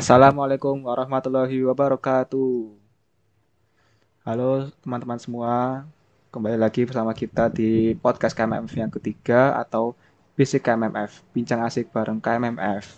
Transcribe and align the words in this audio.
Assalamualaikum 0.00 0.88
warahmatullahi 0.88 1.60
wabarakatuh. 1.60 2.72
Halo 4.24 4.72
teman-teman 4.80 5.20
semua, 5.20 5.84
kembali 6.32 6.56
lagi 6.56 6.88
bersama 6.88 7.12
kita 7.12 7.52
di 7.52 7.92
podcast 8.00 8.32
KMMF 8.32 8.72
yang 8.80 8.88
ketiga 8.88 9.60
atau 9.60 9.92
Bisik 10.40 10.64
KMMF, 10.64 11.20
bincang 11.36 11.60
asik 11.68 11.92
bareng 11.92 12.16
KMMF. 12.16 12.96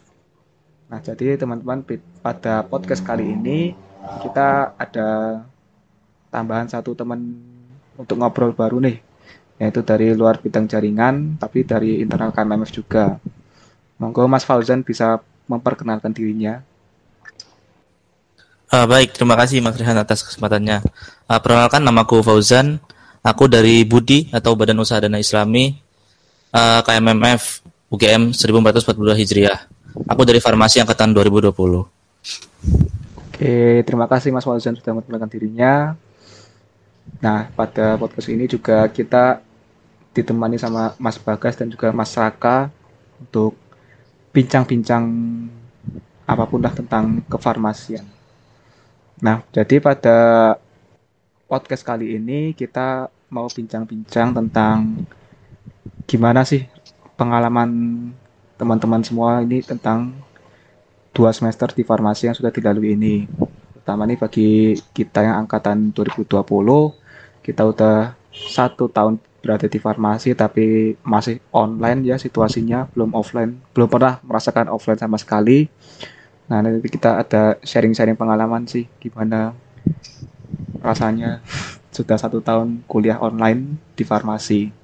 Nah, 0.87 1.03
jadi 1.03 1.35
teman-teman 1.35 1.83
pada 2.23 2.63
podcast 2.71 3.03
kali 3.03 3.35
ini 3.35 3.75
kita 4.23 4.71
ada 4.79 5.43
tambahan 6.31 6.71
satu 6.71 6.95
teman 6.95 7.35
untuk 7.99 8.15
ngobrol 8.15 8.55
baru 8.55 8.79
nih, 8.79 9.03
yaitu 9.59 9.83
dari 9.83 10.15
luar 10.15 10.39
bidang 10.39 10.71
jaringan, 10.71 11.35
tapi 11.35 11.67
dari 11.67 11.99
internal 11.99 12.31
KMMF 12.31 12.71
juga. 12.71 13.19
Monggo 13.99 14.31
Mas 14.31 14.47
Fauzan 14.47 14.87
bisa 14.87 15.19
memperkenalkan 15.51 16.15
dirinya. 16.15 16.63
Uh, 18.73 18.89
baik, 18.89 19.13
terima 19.13 19.37
kasih 19.37 19.61
Mas 19.61 19.77
Rehan 19.77 20.01
atas 20.01 20.25
kesempatannya. 20.25 20.81
Uh, 21.29 21.41
perkenalkan 21.45 21.85
namaku 21.85 22.25
Fauzan, 22.25 22.81
aku 23.21 23.45
dari 23.45 23.85
Budi 23.85 24.33
atau 24.33 24.57
Badan 24.57 24.81
Usaha 24.81 24.97
Dana 24.97 25.21
Islami 25.21 25.77
uh, 26.57 26.81
KMMF 26.81 27.61
UGM 27.93 28.33
1442 28.33 29.21
Hijriah. 29.21 29.69
Aku 30.09 30.25
dari 30.25 30.41
Farmasi 30.41 30.81
angkatan 30.81 31.13
2020. 31.13 31.53
Oke, 33.13 33.85
terima 33.85 34.09
kasih 34.09 34.33
Mas 34.33 34.49
Fauzan 34.49 34.73
sudah 34.73 34.97
memperkenalkan 34.97 35.29
dirinya. 35.29 35.93
Nah, 37.21 37.53
pada 37.53 38.01
podcast 38.01 38.33
ini 38.33 38.49
juga 38.49 38.89
kita 38.89 39.45
ditemani 40.17 40.57
sama 40.57 40.97
Mas 40.97 41.21
Bagas 41.21 41.61
dan 41.61 41.69
juga 41.69 41.93
Mas 41.93 42.17
Raka 42.17 42.73
untuk 43.21 43.53
bincang-bincang 44.33 45.05
apa 46.25 46.49
pun 46.49 46.65
lah 46.65 46.73
tentang 46.73 47.21
kefarmasian. 47.29 48.22
Nah, 49.23 49.39
jadi 49.55 49.79
pada 49.79 50.19
podcast 51.47 51.87
kali 51.87 52.19
ini 52.19 52.59
kita 52.59 53.07
mau 53.31 53.47
bincang-bincang 53.47 54.35
tentang 54.35 55.07
gimana 56.11 56.43
sih 56.43 56.67
pengalaman 57.15 57.71
teman-teman 58.59 58.99
semua 59.07 59.39
ini 59.47 59.63
tentang 59.63 60.11
dua 61.15 61.31
semester 61.31 61.71
di 61.71 61.87
farmasi 61.87 62.27
yang 62.27 62.37
sudah 62.37 62.51
dilalui 62.51 62.99
ini. 62.99 63.31
Pertama 63.79 64.11
nih 64.11 64.19
bagi 64.19 64.75
kita 64.91 65.23
yang 65.23 65.47
angkatan 65.47 65.95
2020, 65.95 66.27
kita 67.47 67.63
udah 67.63 68.19
satu 68.35 68.91
tahun 68.91 69.23
berada 69.39 69.71
di 69.71 69.79
farmasi 69.79 70.35
tapi 70.35 70.99
masih 71.07 71.39
online 71.55 72.11
ya 72.11 72.19
situasinya, 72.19 72.91
belum 72.91 73.15
offline, 73.15 73.55
belum 73.71 73.87
pernah 73.87 74.19
merasakan 74.27 74.67
offline 74.67 74.99
sama 74.99 75.15
sekali 75.15 75.71
Nah, 76.51 76.59
nanti 76.59 76.89
kita 76.91 77.23
ada 77.23 77.57
sharing-sharing 77.63 78.19
pengalaman 78.19 78.67
sih 78.67 78.85
gimana 78.99 79.55
rasanya 80.83 81.39
sudah 81.95 82.19
satu 82.19 82.43
tahun 82.43 82.83
kuliah 82.91 83.21
online 83.23 83.79
di 83.95 84.03
farmasi. 84.03 84.75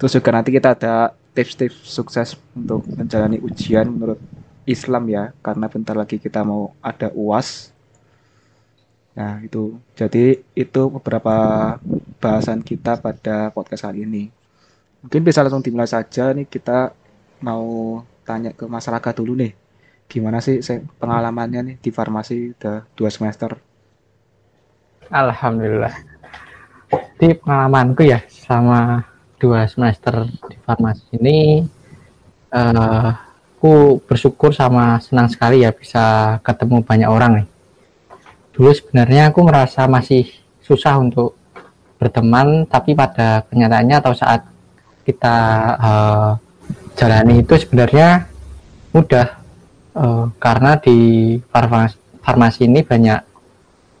Terus 0.00 0.16
juga 0.16 0.30
nanti 0.32 0.50
kita 0.50 0.72
ada 0.74 1.12
tips-tips 1.36 1.76
sukses 1.84 2.38
untuk 2.56 2.86
menjalani 2.88 3.38
ujian 3.42 3.90
menurut 3.90 4.18
Islam 4.64 5.04
ya, 5.12 5.24
karena 5.44 5.68
bentar 5.68 5.92
lagi 5.92 6.16
kita 6.16 6.40
mau 6.40 6.72
ada 6.80 7.12
UAS. 7.12 7.74
Nah, 9.14 9.38
itu. 9.44 9.76
Jadi 9.94 10.40
itu 10.56 10.82
beberapa 10.90 11.36
bahasan 12.18 12.64
kita 12.64 12.98
pada 12.98 13.52
podcast 13.52 13.86
kali 13.86 14.08
ini. 14.08 14.32
Mungkin 15.04 15.20
bisa 15.20 15.44
langsung 15.44 15.60
dimulai 15.60 15.86
saja 15.86 16.32
nih 16.32 16.48
kita 16.48 16.96
mau 17.44 18.00
tanya 18.24 18.56
ke 18.56 18.64
masyarakat 18.64 19.12
dulu 19.20 19.36
nih 19.36 19.63
gimana 20.08 20.38
sih 20.38 20.60
pengalamannya 21.00 21.60
nih 21.72 21.76
di 21.80 21.90
farmasi 21.90 22.54
udah 22.54 22.86
dua 22.94 23.10
semester? 23.10 23.56
Alhamdulillah. 25.10 25.94
Di 27.18 27.34
pengalamanku 27.34 28.06
ya 28.06 28.22
sama 28.28 29.02
dua 29.36 29.66
semester 29.66 30.24
di 30.48 30.56
farmasi 30.62 31.18
ini, 31.18 31.66
uh, 32.54 33.10
aku 33.58 33.98
bersyukur 34.04 34.54
sama 34.54 35.00
senang 35.02 35.28
sekali 35.28 35.66
ya 35.66 35.74
bisa 35.74 36.38
ketemu 36.40 36.84
banyak 36.84 37.10
orang 37.10 37.32
nih. 37.42 37.48
Dulu 38.54 38.70
sebenarnya 38.70 39.34
aku 39.34 39.40
merasa 39.42 39.84
masih 39.90 40.30
susah 40.62 40.96
untuk 41.02 41.34
berteman, 41.98 42.64
tapi 42.70 42.94
pada 42.94 43.42
kenyataannya 43.50 43.96
atau 43.98 44.14
saat 44.14 44.46
kita 45.04 45.36
uh, 45.76 46.30
jalani 46.96 47.44
itu 47.44 47.54
sebenarnya 47.58 48.30
mudah 48.94 49.43
uh, 49.94 50.30
karena 50.36 50.76
di 50.78 50.98
farmasi, 51.48 51.96
farmasi 52.20 52.60
ini 52.66 52.82
banyak 52.82 53.20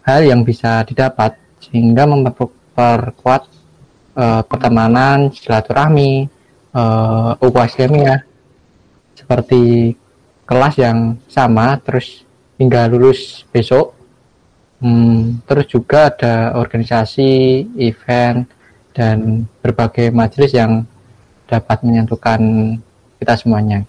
hal 0.04 0.20
yang 0.22 0.44
bisa 0.44 0.84
didapat 0.84 1.38
sehingga 1.62 2.04
memperkuat 2.04 3.42
uh, 4.18 4.42
pertemanan, 4.44 5.32
silaturahmi, 5.32 6.28
uh, 6.76 7.38
ya 7.94 8.16
seperti 9.14 9.94
kelas 10.44 10.74
yang 10.76 11.16
sama 11.30 11.80
terus 11.80 12.26
hingga 12.60 12.90
lulus 12.90 13.46
besok. 13.48 13.96
Hmm, 14.84 15.40
terus 15.48 15.64
juga 15.72 16.12
ada 16.12 16.60
organisasi, 16.60 17.64
event, 17.80 18.44
dan 18.92 19.48
berbagai 19.64 20.12
majelis 20.12 20.52
yang 20.52 20.84
dapat 21.48 21.80
menyatukan 21.80 22.40
kita 23.16 23.34
semuanya. 23.40 23.88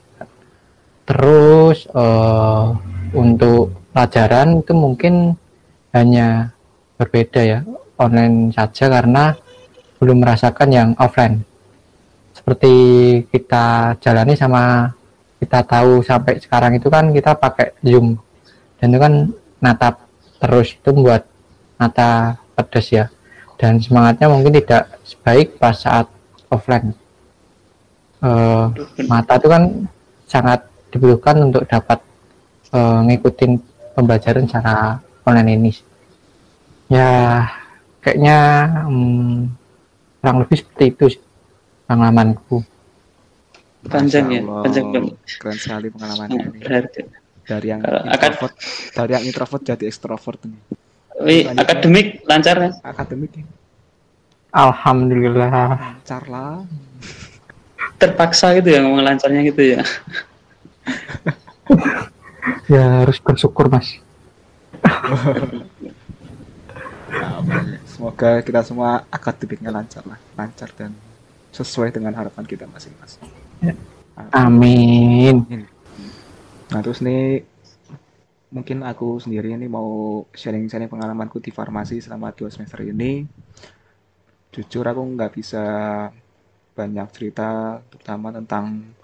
Terus 1.05 1.85
uh, 1.93 2.73
untuk 3.13 3.69
pelajaran 3.93 4.65
itu 4.65 4.73
mungkin 4.73 5.37
hanya 5.93 6.51
berbeda 6.97 7.41
ya 7.45 7.59
online 7.95 8.51
saja 8.51 8.89
karena 8.91 9.37
belum 10.01 10.17
merasakan 10.25 10.69
yang 10.73 10.89
offline. 10.97 11.45
Seperti 12.35 12.73
kita 13.31 13.95
jalani 14.01 14.33
sama 14.35 14.91
kita 15.39 15.61
tahu 15.63 16.01
sampai 16.01 16.41
sekarang 16.41 16.75
itu 16.75 16.89
kan 16.89 17.13
kita 17.13 17.37
pakai 17.37 17.77
Zoom 17.85 18.17
dan 18.81 18.87
itu 18.91 18.99
kan 18.99 19.13
natap 19.61 20.03
terus 20.41 20.75
itu 20.75 20.89
membuat 20.91 21.29
mata 21.77 22.39
pedas 22.57 22.87
ya 22.91 23.05
dan 23.55 23.79
semangatnya 23.79 24.27
mungkin 24.27 24.51
tidak 24.57 24.99
sebaik 25.05 25.55
pas 25.61 25.75
saat 25.77 26.09
offline. 26.51 26.91
Uh, 28.19 28.73
mata 29.05 29.37
itu 29.37 29.47
kan 29.47 29.63
sangat 30.25 30.59
dibutuhkan 30.95 31.35
untuk 31.43 31.67
dapat 31.67 31.99
uh, 32.71 33.03
ngikutin 33.03 33.59
pembelajaran 33.91 34.47
secara 34.47 35.03
online 35.27 35.51
ini. 35.59 35.71
Ya 36.87 37.43
kayaknya 37.99 38.37
um, 38.87 39.51
kurang 40.23 40.37
lebih 40.47 40.63
seperti 40.63 40.85
itu 40.95 41.05
pengalamanku. 41.83 42.63
Panjang 43.85 44.25
ya 44.33 44.41
panjang 44.41 44.85
banget. 44.89 45.13
keren 45.37 45.59
sekali 45.59 45.87
pengalamannya 45.91 46.39
ini. 46.47 46.59
Dari 47.45 47.67
yang 47.69 47.81
introvert 47.85 48.53
dari 48.97 49.11
yang 49.13 49.23
introvert 49.27 49.61
jadi 49.61 49.83
ekstrovert 49.85 50.39
ini. 50.47 50.57
Wih, 51.21 51.43
akademik 51.53 52.25
lancar 52.25 52.55
ya? 52.57 52.71
Akademik 52.81 53.31
ya. 53.37 53.45
Alhamdulillah. 54.49 55.99
Lancar 56.01 56.23
lah. 56.25 56.65
Terpaksa 58.01 58.57
gitu 58.57 58.73
ya 58.73 58.83
ngomong 58.83 59.05
lancarnya 59.05 59.41
gitu 59.45 59.77
ya 59.77 59.81
ya 62.73 63.05
harus 63.05 63.17
bersyukur 63.21 63.69
mas. 63.69 63.99
Semoga 67.85 68.43
kita 68.43 68.61
semua 68.65 69.07
akademiknya 69.07 69.71
lancar 69.71 70.03
lah 70.03 70.19
lancar 70.35 70.69
dan 70.75 70.91
sesuai 71.55 71.95
dengan 71.95 72.11
harapan 72.11 72.43
kita 72.43 72.67
masing-masing. 72.67 73.23
Ya. 73.63 73.73
amin. 74.35 75.47
Nah 76.71 76.79
terus 76.83 76.99
nih 76.99 77.47
mungkin 78.51 78.83
aku 78.83 79.19
sendiri 79.19 79.55
ini 79.55 79.67
mau 79.67 80.23
sharing-sharing 80.35 80.91
pengalamanku 80.91 81.39
di 81.39 81.51
farmasi 81.55 82.03
selama 82.03 82.35
dua 82.35 82.51
semester 82.51 82.83
ini. 82.83 83.23
Jujur 84.51 84.83
aku 84.87 85.01
nggak 85.15 85.31
bisa 85.35 85.63
banyak 86.75 87.07
cerita 87.15 87.79
terutama 87.87 88.35
tentang 88.35 88.94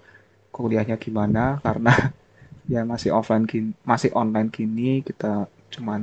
kuliahnya 0.63 0.95
gimana? 1.05 1.39
Karena 1.65 1.91
ya 2.73 2.81
masih 2.91 3.11
offline 3.17 3.45
gini, 3.51 3.69
masih 3.91 4.11
online 4.21 4.49
gini 4.57 4.83
kita 5.07 5.27
cuman 5.73 6.01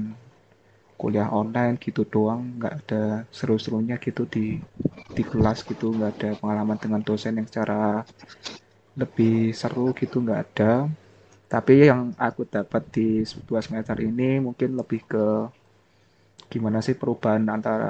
kuliah 1.01 1.29
online 1.41 1.75
gitu 1.85 2.03
doang 2.15 2.41
nggak 2.59 2.75
ada 2.81 3.03
seru-serunya 3.37 3.97
gitu 4.07 4.23
di 4.35 4.41
di 5.17 5.23
kelas 5.31 5.59
gitu 5.69 5.87
nggak 5.97 6.11
ada 6.17 6.29
pengalaman 6.41 6.79
dengan 6.83 7.01
dosen 7.09 7.33
yang 7.39 7.47
secara 7.51 8.03
lebih 9.01 9.35
seru 9.61 9.87
gitu 10.01 10.17
nggak 10.25 10.41
ada. 10.45 10.73
Tapi 11.53 11.75
yang 11.91 12.03
aku 12.27 12.43
dapat 12.57 12.83
di 12.97 13.07
dua 13.49 13.61
semester 13.67 13.99
ini 14.09 14.41
mungkin 14.47 14.71
lebih 14.81 15.01
ke 15.13 15.25
gimana 16.53 16.79
sih 16.87 16.97
perubahan 17.01 17.45
antara 17.57 17.87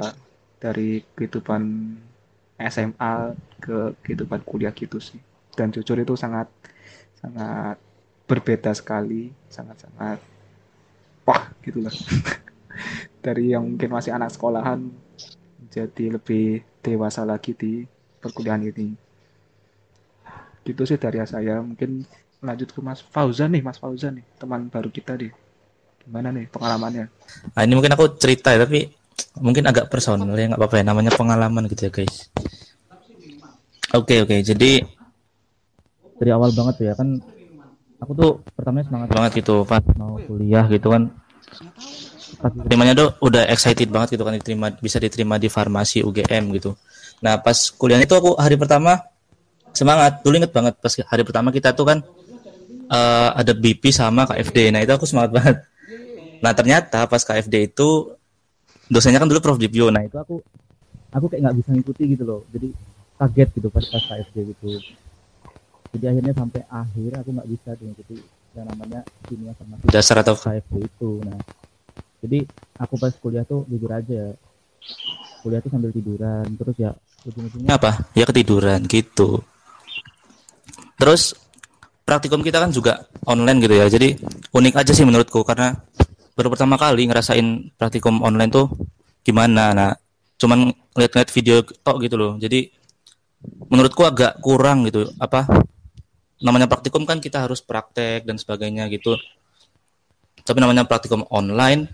dari 0.63 1.03
kehidupan 1.17 1.63
SMA 2.59 3.13
ke 3.63 3.77
kehidupan 4.03 4.41
kuliah 4.49 4.73
gitu 4.81 4.99
sih 5.09 5.21
dan 5.59 5.75
jujur 5.75 5.99
itu 5.99 6.15
sangat 6.15 6.47
sangat 7.19 7.75
berbeda 8.31 8.71
sekali 8.71 9.35
sangat-sangat 9.51 10.23
wah 11.27 11.51
gitulah 11.67 11.91
dari 13.27 13.51
yang 13.51 13.67
mungkin 13.67 13.91
masih 13.91 14.15
anak 14.15 14.31
sekolahan 14.31 14.87
jadi 15.69 16.17
lebih 16.17 16.65
dewasa 16.81 17.23
lagi 17.29 17.53
di 17.53 17.85
perkuliahan 18.19 18.65
ini. 18.65 18.97
Gitu 20.65 20.83
sih 20.85 20.99
dari 20.99 21.21
saya. 21.23 21.61
Mungkin 21.61 22.03
lanjut 22.43 22.71
ke 22.73 22.81
Mas 22.81 23.03
Fauzan 23.03 23.53
nih 23.53 23.63
Mas 23.63 23.79
Fauzan 23.79 24.19
nih 24.21 24.27
teman 24.41 24.73
baru 24.73 24.89
kita 24.89 25.15
nih. 25.15 25.33
Gimana 26.03 26.33
nih 26.33 26.49
pengalamannya? 26.49 27.07
Nah, 27.53 27.63
ini 27.63 27.73
mungkin 27.77 27.93
aku 27.93 28.17
cerita 28.17 28.57
ya, 28.57 28.65
tapi 28.65 28.89
mungkin 29.45 29.69
agak 29.69 29.93
personal 29.93 30.33
ya, 30.33 30.49
nggak 30.49 30.61
apa-apa 30.61 30.77
ya, 30.81 30.85
namanya 30.89 31.13
pengalaman 31.13 31.69
gitu 31.69 31.89
ya 31.89 31.93
guys. 31.93 32.33
Oke 33.93 34.21
oke, 34.25 34.41
jadi 34.41 34.85
dari 36.19 36.31
awal 36.35 36.51
banget 36.51 36.75
tuh 36.83 36.87
ya 36.91 36.95
kan, 36.99 37.09
aku 38.03 38.13
tuh 38.15 38.31
pertamanya 38.55 38.87
semangat 38.91 39.09
banget 39.15 39.33
gitu 39.43 39.63
pas 39.63 39.83
mau 39.95 40.19
kuliah 40.27 40.67
gitu 40.67 40.91
kan. 40.91 41.11
Pas 42.39 42.53
terimanya 42.55 42.95
tuh 42.95 43.09
udah 43.25 43.47
excited 43.51 43.89
banget 43.91 44.19
gitu 44.19 44.23
kan 44.23 44.35
diterima 44.37 44.71
bisa 44.79 44.99
diterima 45.03 45.39
di 45.39 45.49
farmasi 45.51 46.03
UGM 46.03 46.55
gitu. 46.59 46.75
Nah 47.23 47.39
pas 47.43 47.57
kuliah 47.75 47.99
itu 47.99 48.15
aku 48.15 48.39
hari 48.39 48.55
pertama 48.55 48.99
semangat, 49.75 50.23
dulu 50.23 50.39
inget 50.39 50.53
banget 50.55 50.75
pas 50.79 50.93
hari 51.07 51.23
pertama 51.27 51.51
kita 51.51 51.75
tuh 51.75 51.87
kan 51.87 51.99
eh, 52.91 53.31
ada 53.35 53.53
BP 53.55 53.91
sama 53.91 54.27
KFD. 54.27 54.75
Nah 54.75 54.81
itu 54.83 54.93
aku 54.95 55.07
semangat 55.07 55.31
banget. 55.35 55.57
Nah 56.39 56.53
ternyata 56.55 57.07
pas 57.11 57.23
KFD 57.23 57.75
itu 57.75 58.15
dosennya 58.87 59.19
kan 59.19 59.29
dulu 59.31 59.43
Prof 59.43 59.59
Dibyo. 59.59 59.91
Nah 59.91 60.07
itu 60.07 60.15
aku 60.15 60.39
aku 61.11 61.27
kayak 61.27 61.41
nggak 61.49 61.57
bisa 61.63 61.69
ngikuti 61.75 62.03
gitu 62.15 62.23
loh. 62.23 62.41
Jadi 62.55 62.69
kaget 63.19 63.49
gitu 63.59 63.69
pas 63.75 63.83
pas 63.83 64.03
KFD 64.03 64.37
gitu. 64.55 64.67
Jadi 65.97 66.05
akhirnya 66.05 66.35
sampai 66.37 66.63
akhir 66.69 67.11
aku 67.25 67.29
nggak 67.33 67.49
bisa 67.49 67.69
tuh 67.77 67.85
ngikuti 67.89 68.17
yang 68.57 68.67
namanya 68.69 69.01
kimia 69.29 69.53
sama 69.57 69.75
dasar 69.89 70.17
atau 70.21 70.35
KFD 70.37 70.75
itu. 70.85 71.11
Nah. 71.25 71.41
Jadi 72.19 72.39
aku 72.83 72.95
pas 72.99 73.15
kuliah 73.23 73.45
tuh 73.47 73.63
jujur 73.71 73.91
aja 73.95 74.35
kuliah 75.39 75.61
tuh 75.63 75.71
sambil 75.71 75.95
tiduran 75.95 76.45
terus 76.59 76.77
ya 76.77 76.91
ujung-ujungnya 77.25 77.71
apa? 77.71 78.11
Ya 78.13 78.27
ketiduran 78.27 78.83
gitu. 78.91 79.43
Terus 80.99 81.39
praktikum 82.03 82.43
kita 82.43 82.59
kan 82.59 82.75
juga 82.75 83.07
online 83.23 83.59
gitu 83.63 83.75
ya. 83.79 83.87
Jadi 83.87 84.19
unik 84.51 84.75
aja 84.75 84.93
sih 84.93 85.07
menurutku 85.07 85.47
karena 85.47 85.79
baru 86.35 86.51
pertama 86.51 86.75
kali 86.75 87.07
ngerasain 87.07 87.75
praktikum 87.79 88.21
online 88.21 88.51
tuh 88.51 88.67
gimana. 89.23 89.73
Nah 89.73 89.91
cuman 90.39 90.75
lihat-lihat 90.99 91.31
video 91.31 91.63
tok 91.63 92.03
gitu 92.03 92.19
loh. 92.19 92.33
Jadi 92.37 92.67
menurutku 93.71 94.03
agak 94.03 94.43
kurang 94.43 94.91
gitu. 94.91 95.07
Apa 95.23 95.47
namanya 96.39 96.71
praktikum 96.71 97.03
kan 97.03 97.19
kita 97.19 97.47
harus 97.47 97.63
praktek 97.63 98.25
dan 98.25 98.39
sebagainya 98.39 98.87
gitu. 98.93 99.19
Tapi 100.43 100.59
namanya 100.63 100.87
praktikum 100.87 101.27
online 101.29 101.91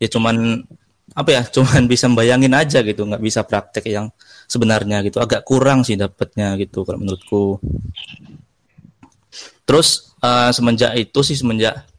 ya 0.00 0.08
cuman 0.08 0.66
apa 1.12 1.30
ya 1.30 1.42
cuman 1.56 1.84
bisa 1.84 2.08
bayangin 2.10 2.56
aja 2.56 2.80
gitu 2.80 3.04
nggak 3.04 3.22
bisa 3.22 3.44
praktek 3.44 3.84
yang 3.92 4.08
sebenarnya 4.48 5.04
gitu. 5.04 5.20
Agak 5.20 5.44
kurang 5.44 5.84
sih 5.84 5.96
dapatnya 5.96 6.56
gitu 6.60 6.82
kalau 6.82 7.00
menurutku. 7.00 7.60
Terus 9.68 10.12
eh, 10.20 10.50
semenjak 10.50 10.92
itu 10.96 11.20
sih 11.24 11.36
semenjak 11.38 11.92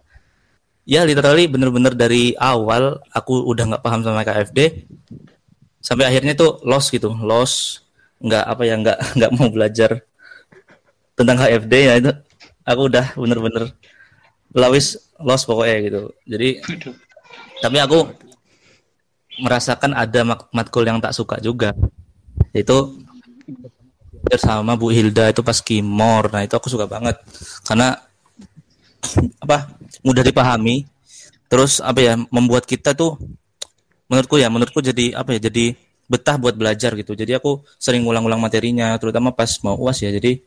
ya 0.84 1.08
literally 1.08 1.48
bener-bener 1.48 1.96
dari 1.96 2.36
awal 2.36 3.00
aku 3.16 3.48
udah 3.48 3.72
nggak 3.72 3.84
paham 3.84 4.04
sama 4.04 4.28
KFD 4.28 4.84
sampai 5.80 6.12
akhirnya 6.12 6.36
tuh 6.36 6.60
lost 6.68 6.92
gitu 6.92 7.12
lost 7.24 7.88
nggak 8.20 8.44
apa 8.44 8.64
ya 8.68 8.76
nggak 8.80 8.98
nggak 9.20 9.32
mau 9.36 9.48
belajar 9.52 10.04
tentang 11.14 11.38
KFD 11.42 11.74
ya 11.74 11.94
itu 12.02 12.12
aku 12.66 12.82
udah 12.90 13.06
bener-bener 13.18 13.74
lawis 14.54 14.98
lost 15.22 15.46
pokoknya 15.50 15.78
gitu. 15.86 16.02
Jadi 16.30 16.50
tapi 17.62 17.78
aku 17.80 18.06
merasakan 19.42 19.98
ada 19.98 20.22
mak- 20.22 20.50
matkul 20.54 20.86
yang 20.86 21.02
tak 21.02 21.16
suka 21.16 21.42
juga. 21.42 21.74
Yaitu 22.54 23.02
bersama 24.24 24.78
Bu 24.78 24.94
Hilda 24.94 25.34
itu 25.34 25.42
pas 25.42 25.58
kimor. 25.60 26.30
Nah 26.30 26.46
itu 26.46 26.54
aku 26.54 26.70
suka 26.70 26.86
banget. 26.86 27.18
Karena 27.66 27.98
apa 29.44 29.74
mudah 30.06 30.24
dipahami. 30.24 30.86
Terus 31.50 31.82
apa 31.82 32.02
ya 32.02 32.14
membuat 32.34 32.66
kita 32.66 32.98
tuh 32.98 33.18
menurutku 34.10 34.42
ya 34.42 34.50
menurutku 34.50 34.82
jadi 34.82 35.14
apa 35.14 35.38
ya 35.38 35.50
jadi 35.50 35.78
betah 36.10 36.38
buat 36.38 36.58
belajar 36.58 36.94
gitu. 36.98 37.14
Jadi 37.14 37.38
aku 37.38 37.62
sering 37.78 38.06
ulang-ulang 38.06 38.42
materinya 38.42 38.94
terutama 38.98 39.34
pas 39.34 39.50
mau 39.62 39.78
uas 39.78 40.02
ya. 40.02 40.10
Jadi 40.10 40.42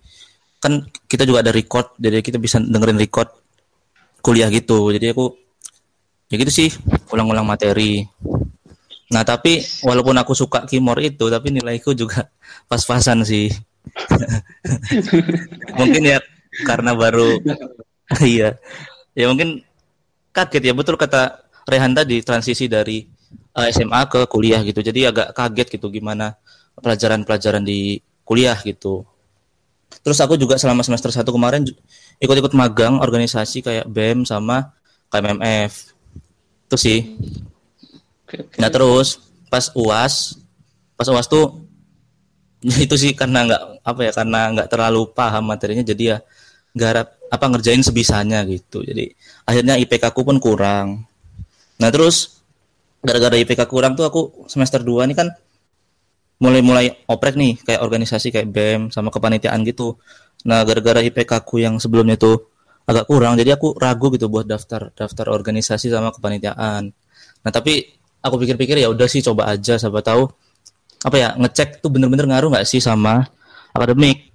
kan 0.67 0.83
kita 1.07 1.23
juga 1.23 1.47
ada 1.47 1.55
record 1.55 1.95
jadi 1.95 2.19
kita 2.19 2.43
bisa 2.43 2.59
dengerin 2.59 2.99
record 2.99 3.31
kuliah 4.19 4.51
gitu. 4.51 4.91
Jadi 4.91 5.15
aku 5.15 5.31
ya 6.27 6.35
gitu 6.43 6.51
sih 6.51 6.75
ulang-ulang 7.15 7.47
materi. 7.47 8.03
Nah 9.15 9.23
tapi 9.23 9.63
walaupun 9.87 10.19
aku 10.19 10.35
suka 10.35 10.67
kimor 10.67 10.99
itu 10.99 11.31
tapi 11.31 11.55
nilaiku 11.55 11.95
juga 11.95 12.27
pas-pasan 12.71 13.23
sih. 13.23 13.47
Mungkin 15.79 16.03
ya 16.03 16.19
karena 16.67 16.99
baru 16.99 17.39
iya. 18.27 18.59
Ya 19.15 19.31
mungkin 19.31 19.63
kaget 20.35 20.63
ya 20.67 20.75
betul 20.75 20.99
kata 20.99 21.47
Rehan 21.71 21.95
tadi 21.95 22.21
transisi 22.21 22.67
dari 22.67 23.07
eh, 23.55 23.69
SMA 23.71 24.03
ke 24.11 24.27
kuliah 24.27 24.67
gitu. 24.67 24.83
Jadi 24.83 25.07
agak 25.07 25.31
kaget 25.31 25.79
gitu 25.79 25.95
gimana 25.95 26.35
pelajaran-pelajaran 26.83 27.63
di 27.63 28.03
kuliah 28.27 28.59
gitu 28.67 29.07
terus 30.01 30.19
aku 30.21 30.35
juga 30.37 30.57
selama 30.61 30.83
semester 30.85 31.13
1 31.13 31.25
kemarin 31.25 31.63
ikut-ikut 32.21 32.53
magang 32.57 32.99
organisasi 33.01 33.65
kayak 33.65 33.87
BEM 33.89 34.25
sama 34.25 34.73
KMMF 35.13 35.97
itu 36.67 36.77
sih. 36.77 37.01
Nah 38.59 38.69
terus 38.69 39.23
pas 39.47 39.71
uas, 39.79 40.35
pas 40.99 41.07
uas 41.07 41.27
tuh 41.31 41.63
itu 42.85 42.95
sih 42.99 43.15
karena 43.15 43.47
nggak 43.47 43.63
apa 43.87 44.01
ya 44.03 44.13
karena 44.13 44.41
nggak 44.51 44.69
terlalu 44.69 45.07
paham 45.15 45.47
materinya 45.47 45.87
jadi 45.87 46.05
ya 46.05 46.19
garap 46.75 47.15
apa 47.31 47.45
ngerjain 47.47 47.87
sebisanya 47.87 48.43
gitu. 48.51 48.83
Jadi 48.83 49.15
akhirnya 49.47 49.79
IPK 49.79 50.11
ku 50.11 50.27
pun 50.27 50.43
kurang. 50.43 51.07
Nah 51.79 51.89
terus 51.95 52.43
gara-gara 53.07 53.39
IPK 53.39 53.71
kurang 53.71 53.95
tuh 53.95 54.05
aku 54.11 54.21
semester 54.51 54.83
2 54.83 55.07
ini 55.07 55.15
kan 55.15 55.31
mulai-mulai 56.37 57.09
oprek 57.09 57.35
nih 57.35 57.57
kayak 57.65 57.81
organisasi 57.81 58.29
kayak 58.29 58.49
BEM 58.53 58.81
sama 58.93 59.09
kepanitiaan 59.09 59.65
gitu. 59.65 59.97
Nah 60.45 60.63
gara-gara 60.69 61.01
IPK 61.01 61.33
ku 61.49 61.57
yang 61.57 61.81
sebelumnya 61.81 62.21
tuh 62.21 62.53
agak 62.87 63.09
kurang 63.09 63.35
jadi 63.35 63.57
aku 63.57 63.75
ragu 63.81 64.13
gitu 64.15 64.31
buat 64.31 64.47
daftar 64.47 64.93
daftar 64.93 65.27
organisasi 65.33 65.89
sama 65.89 66.13
kepanitiaan. 66.13 66.93
Nah 67.43 67.51
tapi 67.51 67.89
aku 68.21 68.37
pikir-pikir 68.43 68.79
ya 68.83 68.93
udah 68.93 69.09
sih 69.09 69.25
coba 69.25 69.49
aja 69.55 69.81
siapa 69.81 70.05
tahu 70.05 70.29
apa 71.07 71.17
ya 71.17 71.29
ngecek 71.39 71.81
tuh 71.81 71.91
bener-bener 71.93 72.27
ngaruh 72.27 72.51
nggak 72.53 72.67
sih 72.67 72.83
sama 72.83 73.25
akademik 73.73 74.33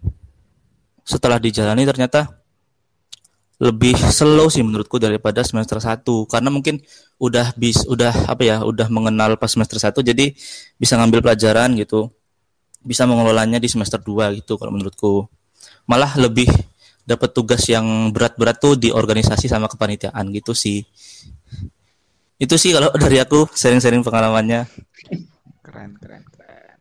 setelah 1.05 1.41
dijalani 1.41 1.83
ternyata 1.83 2.40
lebih 3.61 3.93
slow 3.93 4.49
sih 4.49 4.65
menurutku 4.65 4.97
daripada 4.97 5.45
semester 5.45 5.77
1 5.77 6.01
karena 6.25 6.49
mungkin 6.49 6.81
udah 7.21 7.53
bis 7.53 7.85
udah 7.85 8.25
apa 8.25 8.41
ya 8.41 8.65
udah 8.65 8.89
mengenal 8.89 9.37
pas 9.37 9.53
semester 9.53 9.77
1 9.77 10.01
jadi 10.01 10.33
bisa 10.81 10.97
ngambil 10.97 11.21
pelajaran 11.21 11.77
gitu. 11.77 12.09
Bisa 12.81 13.05
mengelolanya 13.05 13.61
di 13.61 13.69
semester 13.69 14.01
2 14.01 14.41
gitu 14.41 14.57
kalau 14.57 14.73
menurutku. 14.73 15.29
Malah 15.85 16.17
lebih 16.17 16.49
dapat 17.05 17.29
tugas 17.37 17.61
yang 17.69 18.09
berat-berat 18.09 18.57
tuh 18.57 18.73
di 18.81 18.89
organisasi 18.89 19.45
sama 19.45 19.69
kepanitiaan 19.69 20.33
gitu 20.33 20.57
sih. 20.57 20.81
Itu 22.41 22.57
sih 22.57 22.73
kalau 22.73 22.89
dari 23.03 23.21
aku 23.21 23.45
sharing-sharing 23.53 24.01
pengalamannya. 24.01 24.65
Keren 25.61 26.01
keren 26.01 26.25
keren. 26.33 26.77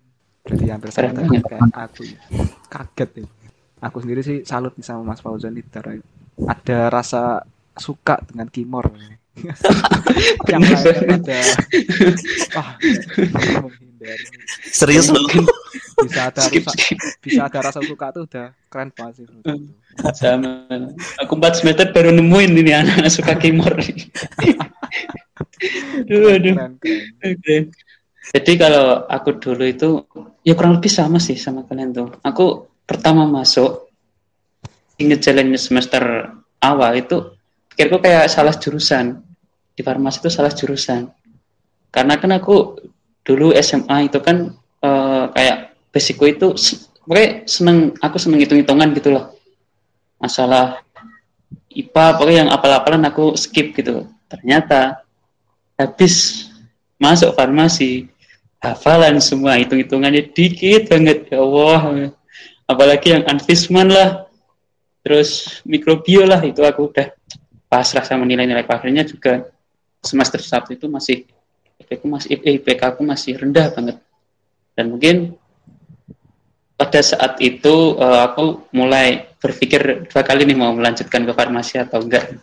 Jadi 0.48 0.64
tersebut 0.80 1.12
banget. 1.12 1.44
kayak 1.44 1.68
aku 1.76 2.02
ya. 2.08 2.20
kaget 2.72 3.10
ya. 3.20 3.26
Aku 3.84 3.96
sendiri 4.00 4.24
sih 4.24 4.48
salut 4.48 4.72
nih 4.80 4.84
sama 4.84 5.12
Mas 5.12 5.20
Fauzan 5.20 5.52
Dar- 5.68 6.19
ada 6.46 6.78
rasa 6.92 7.44
suka 7.76 8.20
dengan 8.28 8.48
kimor 8.48 8.92
yang 10.52 10.60
lain 10.60 11.16
ada 11.16 11.40
wah 12.56 12.68
menghindari 13.64 14.26
serius 14.68 15.08
lu 15.08 15.20
bisa 16.04 16.32
ada 16.32 16.40
Skip, 16.44 16.64
rasa, 16.64 16.76
skip. 16.76 16.98
bisa 17.20 17.40
ada 17.46 17.58
rasa 17.60 17.80
suka 17.84 18.06
tuh 18.12 18.24
udah 18.24 18.46
keren 18.72 18.88
banget 18.96 19.20
sih 19.20 19.24
menurutku. 19.28 19.76
Sama. 20.16 20.64
Aku 21.20 21.32
4 21.36 21.60
semester 21.60 21.86
baru 21.92 22.10
nemuin 22.16 22.56
ini 22.56 22.72
anak-anak 22.72 23.12
suka 23.12 23.36
kimor. 23.36 23.74
aduh, 26.08 26.40
aduh. 26.40 26.54
keren 26.56 26.72
keren 26.80 27.04
Oke. 27.20 27.56
Jadi 28.30 28.52
kalau 28.54 29.04
aku 29.10 29.42
dulu 29.42 29.64
itu 29.66 30.06
ya 30.46 30.54
kurang 30.54 30.78
lebih 30.78 30.92
sama 30.92 31.18
sih 31.18 31.34
sama 31.34 31.66
kalian 31.66 31.90
tuh. 31.90 32.08
Aku 32.22 32.70
pertama 32.86 33.26
masuk 33.26 33.89
inget 35.00 35.24
jalannya 35.24 35.56
semester 35.56 36.28
awal 36.60 36.92
itu 36.94 37.34
pikirku 37.72 38.04
kayak 38.04 38.28
salah 38.28 38.52
jurusan 38.52 39.24
di 39.72 39.80
farmasi 39.80 40.20
itu 40.20 40.30
salah 40.30 40.52
jurusan. 40.52 41.08
Karena 41.88 42.20
kan 42.20 42.30
aku 42.36 42.78
dulu 43.24 43.56
SMA 43.58 44.12
itu 44.12 44.20
kan 44.20 44.52
eh, 44.84 45.24
kayak 45.32 45.56
basicku 45.90 46.28
itu 46.28 46.52
pokoknya 47.08 47.48
seneng 47.48 47.96
aku 47.98 48.16
seneng 48.20 48.44
hitung-hitungan 48.44 48.92
gitu 48.94 49.16
loh. 49.16 49.32
Masalah 50.20 50.84
IPA 51.72 52.04
pokoknya 52.20 52.38
yang 52.46 52.50
apal-apalan 52.52 53.02
aku 53.08 53.34
skip 53.34 53.72
gitu. 53.74 54.06
ternyata 54.30 55.02
habis 55.74 56.46
masuk 56.94 57.34
farmasi 57.34 58.06
hafalan 58.62 59.18
semua 59.18 59.58
hitung-hitungannya 59.58 60.30
dikit 60.30 60.86
banget 60.86 61.26
ya 61.26 61.42
Allah 61.42 62.14
apalagi 62.70 63.18
yang 63.18 63.26
anfisman 63.26 63.90
lah 63.90 64.29
terus 65.00 65.60
mikrobio 65.64 66.28
lah 66.28 66.40
itu 66.44 66.60
aku 66.60 66.92
udah 66.92 67.08
pasrah 67.70 68.02
sama 68.02 68.26
nilai-nilai 68.26 68.66
akhirnya 68.66 69.06
juga. 69.06 69.46
Semester 70.00 70.40
satu 70.40 70.72
itu 70.72 70.88
masih 70.88 71.28
IPK 71.76 72.02
masih 72.08 72.28
IPK 72.40 72.80
aku 72.96 73.04
masih 73.04 73.36
rendah 73.36 73.68
banget. 73.70 73.96
Dan 74.72 74.96
mungkin 74.96 75.36
pada 76.80 77.04
saat 77.04 77.36
itu 77.44 78.00
uh, 78.00 78.32
aku 78.32 78.64
mulai 78.72 79.28
berpikir 79.36 80.08
dua 80.08 80.24
kali 80.24 80.48
nih 80.48 80.56
mau 80.56 80.72
melanjutkan 80.72 81.28
ke 81.28 81.32
farmasi 81.36 81.84
atau 81.84 82.00
enggak. 82.00 82.40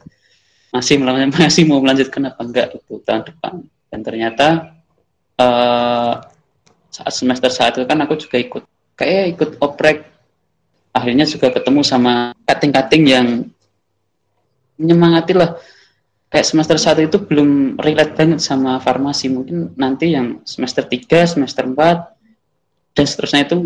Masih 0.69 1.01
masih 1.41 1.65
mau 1.65 1.81
melanjutkan 1.81 2.29
apa 2.29 2.41
enggak 2.45 2.67
itu 2.77 3.01
tahun 3.01 3.25
depan. 3.25 3.53
Dan 3.89 3.99
ternyata 4.05 4.77
uh, 5.41 6.21
saat 6.93 7.13
semester 7.13 7.49
saat 7.49 7.77
itu 7.77 7.85
kan 7.89 7.97
aku 8.05 8.17
juga 8.21 8.37
ikut 8.37 8.63
kayak 8.97 9.37
ikut 9.37 9.49
oprek 9.61 10.16
akhirnya 10.97 11.29
juga 11.29 11.53
ketemu 11.53 11.85
sama 11.85 12.33
kating-kating 12.49 13.03
yang 13.05 13.27
menyemangati 14.81 15.33
lah 15.37 15.57
kayak 16.27 16.47
semester 16.47 16.77
satu 16.77 17.01
itu 17.05 17.17
belum 17.21 17.79
relate 17.79 18.13
banget 18.17 18.39
sama 18.43 18.81
farmasi. 18.83 19.31
Mungkin 19.31 19.77
nanti 19.79 20.13
yang 20.13 20.43
semester 20.43 20.83
3, 20.83 21.37
semester 21.37 21.63
4 21.63 22.97
dan 22.97 23.05
seterusnya 23.05 23.47
itu 23.47 23.57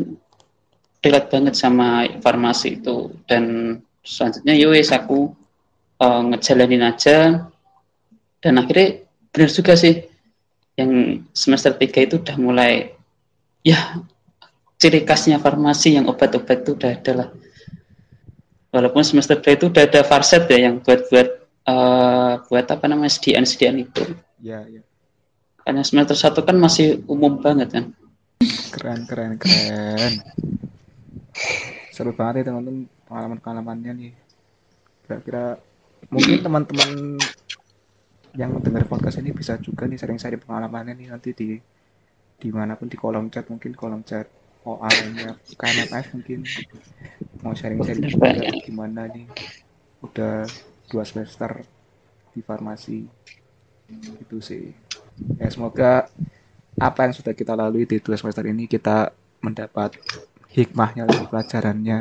relate 1.02 1.28
banget 1.32 1.56
sama 1.58 2.06
farmasi 2.22 2.82
itu. 2.82 3.16
Dan 3.26 3.78
selanjutnya 4.06 4.54
yowes 4.54 4.94
ya 4.94 5.02
aku 5.02 5.34
uh, 6.00 6.22
ngejalanin 6.34 6.86
aja. 6.86 7.48
Dan 8.42 8.58
akhirnya 8.58 9.06
benar 9.34 9.50
juga 9.50 9.74
sih 9.78 10.06
yang 10.78 11.24
semester 11.34 11.74
3 11.74 12.08
itu 12.08 12.16
udah 12.22 12.38
mulai 12.38 12.94
ya 13.62 14.02
ciri 14.82 15.06
khasnya 15.06 15.38
farmasi 15.38 15.94
yang 15.94 16.10
obat-obat 16.10 16.66
itu 16.66 16.74
udah 16.74 16.90
ada 16.90 17.12
lah. 17.14 17.30
Walaupun 18.74 19.06
semester 19.06 19.38
2 19.38 19.62
itu 19.62 19.66
udah 19.70 19.84
ada 19.86 20.02
farset 20.02 20.50
ya 20.50 20.66
yang 20.66 20.82
buat-buat 20.82 21.30
uh, 21.70 22.34
buat 22.50 22.66
apa 22.66 22.86
namanya 22.90 23.14
sediaan 23.14 23.78
itu. 23.78 24.02
Ya 24.42 24.66
ya. 24.66 24.82
Karena 25.62 25.86
semester 25.86 26.18
satu 26.18 26.42
kan 26.42 26.58
masih 26.58 27.06
umum 27.06 27.38
banget 27.38 27.70
kan. 27.78 27.86
Keren 28.74 29.06
keren 29.06 29.38
keren. 29.38 30.14
Seru 31.94 32.18
banget 32.18 32.42
ya 32.42 32.50
teman-teman 32.50 32.90
pengalaman-pengalamannya 33.06 33.92
nih. 33.94 34.14
Kira-kira 35.06 35.62
mungkin 36.10 36.42
teman-teman 36.42 37.22
yang 38.34 38.56
mendengar 38.56 38.88
podcast 38.90 39.22
ini 39.22 39.36
bisa 39.36 39.60
juga 39.62 39.86
nih 39.86 40.00
sering 40.00 40.18
sharing 40.18 40.42
pengalamannya 40.42 40.98
nih 40.98 41.08
nanti 41.12 41.30
di 41.36 41.60
di 42.42 42.50
mana 42.50 42.74
pun 42.74 42.90
di 42.90 42.98
kolom 42.98 43.30
chat 43.30 43.46
mungkin 43.52 43.76
kolom 43.78 44.02
chat 44.02 44.41
OA-nya 44.62 45.38
KMFF 45.58 46.06
mungkin. 46.14 46.40
Mau 47.42 47.58
sharing-sharing 47.58 48.06
juga 48.14 48.30
gimana 48.62 49.10
nih? 49.10 49.26
Udah 50.06 50.46
dua 50.86 51.04
semester 51.06 51.66
di 52.34 52.42
farmasi. 52.46 53.10
Itu 54.22 54.38
sih. 54.38 54.70
Ya 55.42 55.50
semoga 55.50 56.08
apa 56.78 57.00
yang 57.10 57.14
sudah 57.14 57.34
kita 57.34 57.58
lalui 57.58 57.90
di 57.90 57.98
dua 57.98 58.18
semester 58.18 58.46
ini 58.46 58.70
kita 58.70 59.10
mendapat 59.42 59.98
hikmahnya 60.54 61.10
dan 61.10 61.26
pelajarannya. 61.26 62.00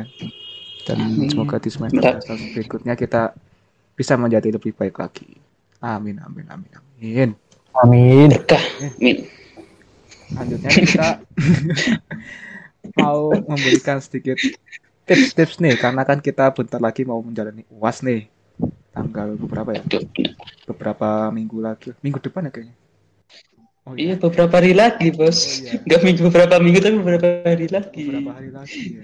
Dan 0.81 0.97
semoga 1.29 1.61
di 1.61 1.69
semester, 1.69 2.21
semester 2.21 2.37
berikutnya 2.57 2.93
kita 2.97 3.33
bisa 3.93 4.17
menjadi 4.17 4.53
lebih 4.57 4.73
baik 4.73 4.97
lagi. 4.97 5.29
Amin 5.81 6.21
amin 6.21 6.45
amin 6.49 6.71
amin. 6.77 7.29
Amin. 7.81 8.29
Amin. 8.37 9.17
Selanjutnya 10.31 10.69
kita 10.69 11.07
mau 12.97 13.31
memberikan 13.33 14.01
sedikit 14.01 14.37
tips-tips 15.05 15.59
nih 15.61 15.75
karena 15.77 16.01
kan 16.05 16.19
kita 16.21 16.49
bentar 16.53 16.79
lagi 16.81 17.03
mau 17.03 17.19
menjalani 17.21 17.65
uas 17.73 18.01
nih 18.05 18.29
tanggal 18.91 19.33
beberapa 19.39 19.73
ya 19.75 19.83
beberapa 20.67 21.31
minggu 21.31 21.57
lagi 21.63 21.89
minggu 22.03 22.19
depan 22.21 22.47
ya 22.47 22.51
kayaknya 22.53 22.75
Oh, 23.81 23.97
iya. 23.97 24.13
iya 24.13 24.15
beberapa 24.21 24.61
hari 24.61 24.77
lagi 24.77 25.09
bos, 25.09 25.41
oh, 25.41 25.65
iya. 25.65 25.81
nggak 25.81 26.01
minggu 26.05 26.21
beberapa 26.29 26.55
minggu 26.61 26.79
tapi 26.85 26.95
beberapa 27.01 27.27
hari 27.41 27.65
lagi. 27.65 28.01
Beberapa 28.05 28.31
hari 28.37 28.49
lagi 28.53 28.81
ya. 28.93 29.03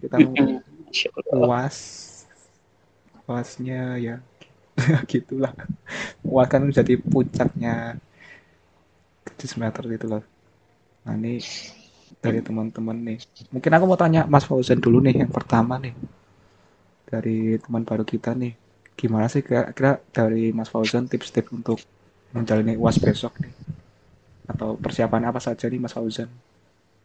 Kita 0.00 0.16
mau 0.24 0.64
puas, 1.28 1.76
puasnya 3.28 4.00
ya, 4.00 4.16
gitulah. 5.12 5.52
Puas 6.24 6.48
kan 6.48 6.64
menjadi 6.64 6.96
puncaknya 7.04 8.00
di 9.36 9.44
semester 9.44 9.84
gitu 9.92 10.06
loh. 10.08 10.24
Nah 11.04 11.12
ini 11.20 11.36
dari 12.18 12.40
teman-teman 12.40 12.96
nih. 12.96 13.18
Mungkin 13.52 13.70
aku 13.74 13.84
mau 13.84 13.98
tanya 13.98 14.24
Mas 14.24 14.48
Fauzan 14.48 14.80
dulu 14.80 15.02
nih 15.04 15.22
yang 15.26 15.32
pertama 15.32 15.76
nih 15.76 15.92
dari 17.08 17.56
teman 17.60 17.84
baru 17.84 18.04
kita 18.04 18.32
nih. 18.36 18.52
Gimana 18.98 19.30
sih 19.30 19.46
kira-kira 19.46 20.02
dari 20.10 20.50
Mas 20.50 20.68
Fauzan 20.72 21.06
tips-tips 21.06 21.54
untuk 21.54 21.78
menjalani 22.34 22.74
uas 22.76 22.98
besok 22.98 23.38
nih? 23.40 23.52
atau 24.48 24.80
persiapan 24.80 25.28
apa 25.28 25.38
saja 25.44 25.68
nih 25.68 25.76
Mas 25.76 25.92
Fauzan? 25.92 26.32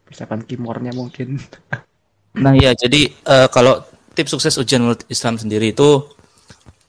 Persiapan 0.08 0.48
kimornya 0.48 0.96
mungkin. 0.96 1.38
nah 2.44 2.56
iya, 2.56 2.72
jadi 2.72 3.12
uh, 3.28 3.48
kalau 3.52 3.84
tips 4.16 4.32
sukses 4.32 4.56
ujian 4.56 4.82
Islam 5.12 5.36
sendiri 5.36 5.76
itu 5.76 6.08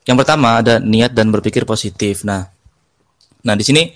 yang 0.06 0.14
pertama 0.14 0.62
ada 0.62 0.78
niat 0.78 1.10
dan 1.10 1.34
berpikir 1.34 1.66
positif. 1.66 2.22
Nah, 2.22 2.46
nah 3.42 3.58
di 3.58 3.66
sini 3.66 3.90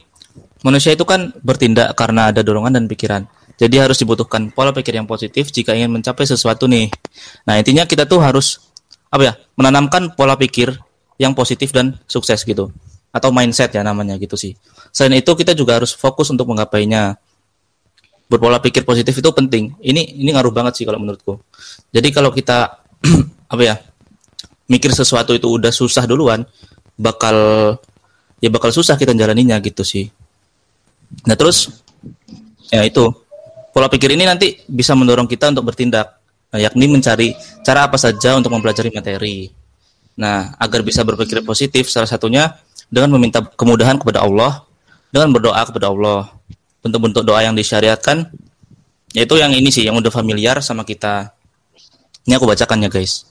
manusia 0.66 0.90
itu 0.92 1.06
kan 1.06 1.30
bertindak 1.40 1.94
karena 1.94 2.34
ada 2.34 2.42
dorongan 2.42 2.74
dan 2.74 2.84
pikiran. 2.90 3.22
Jadi 3.58 3.74
harus 3.74 3.98
dibutuhkan 3.98 4.54
pola 4.54 4.70
pikir 4.70 4.94
yang 4.94 5.06
positif 5.10 5.50
jika 5.50 5.74
ingin 5.74 5.90
mencapai 5.90 6.22
sesuatu 6.22 6.70
nih. 6.70 6.94
Nah 7.42 7.58
intinya 7.58 7.82
kita 7.82 8.06
tuh 8.06 8.22
harus 8.22 8.62
apa 9.10 9.22
ya 9.26 9.32
menanamkan 9.58 10.14
pola 10.14 10.38
pikir 10.38 10.78
yang 11.18 11.34
positif 11.34 11.74
dan 11.74 11.98
sukses 12.06 12.46
gitu 12.46 12.70
atau 13.10 13.34
mindset 13.34 13.74
ya 13.74 13.82
namanya 13.82 14.14
gitu 14.14 14.38
sih. 14.38 14.54
Selain 14.94 15.18
itu 15.18 15.34
kita 15.34 15.58
juga 15.58 15.82
harus 15.82 15.90
fokus 15.90 16.30
untuk 16.30 16.46
menggapainya. 16.46 17.18
Berpola 18.28 18.60
pikir 18.60 18.84
positif 18.84 19.16
itu 19.18 19.30
penting. 19.32 19.74
Ini 19.80 20.20
ini 20.20 20.30
ngaruh 20.36 20.52
banget 20.52 20.78
sih 20.78 20.84
kalau 20.86 21.00
menurutku. 21.02 21.40
Jadi 21.90 22.08
kalau 22.14 22.30
kita 22.30 22.84
apa 23.52 23.62
ya 23.64 23.74
mikir 24.68 24.92
sesuatu 24.92 25.32
itu 25.32 25.48
udah 25.48 25.72
susah 25.72 26.04
duluan, 26.04 26.44
bakal 26.94 27.34
ya 28.38 28.52
bakal 28.52 28.70
susah 28.70 28.94
kita 28.94 29.16
jalaninya 29.16 29.58
gitu 29.64 29.82
sih. 29.82 30.12
Nah 31.24 31.34
terus 31.34 31.72
ya 32.68 32.84
itu 32.84 33.08
pola 33.72 33.86
pikir 33.86 34.14
ini 34.14 34.24
nanti 34.24 34.58
bisa 34.66 34.96
mendorong 34.96 35.28
kita 35.28 35.52
untuk 35.52 35.72
bertindak, 35.72 36.18
nah, 36.50 36.60
yakni 36.60 36.88
mencari 36.88 37.36
cara 37.62 37.88
apa 37.88 38.00
saja 38.00 38.36
untuk 38.36 38.52
mempelajari 38.52 38.90
materi. 38.90 39.48
Nah 40.18 40.54
agar 40.58 40.82
bisa 40.82 41.06
berpikir 41.06 41.44
positif, 41.46 41.86
salah 41.88 42.10
satunya 42.10 42.58
dengan 42.90 43.14
meminta 43.14 43.44
kemudahan 43.44 44.00
kepada 44.00 44.24
Allah 44.24 44.66
dengan 45.14 45.30
berdoa 45.32 45.62
kepada 45.68 45.92
Allah. 45.92 46.32
Bentuk-bentuk 46.78 47.26
doa 47.26 47.42
yang 47.42 47.58
disyariatkan 47.58 48.30
yaitu 49.12 49.34
yang 49.40 49.50
ini 49.56 49.72
sih 49.72 49.86
yang 49.88 49.96
udah 49.96 50.12
familiar 50.12 50.60
sama 50.60 50.84
kita. 50.84 51.32
Ini 52.28 52.36
aku 52.36 52.44
bacakan 52.44 52.86
ya 52.86 52.90
guys. 52.92 53.24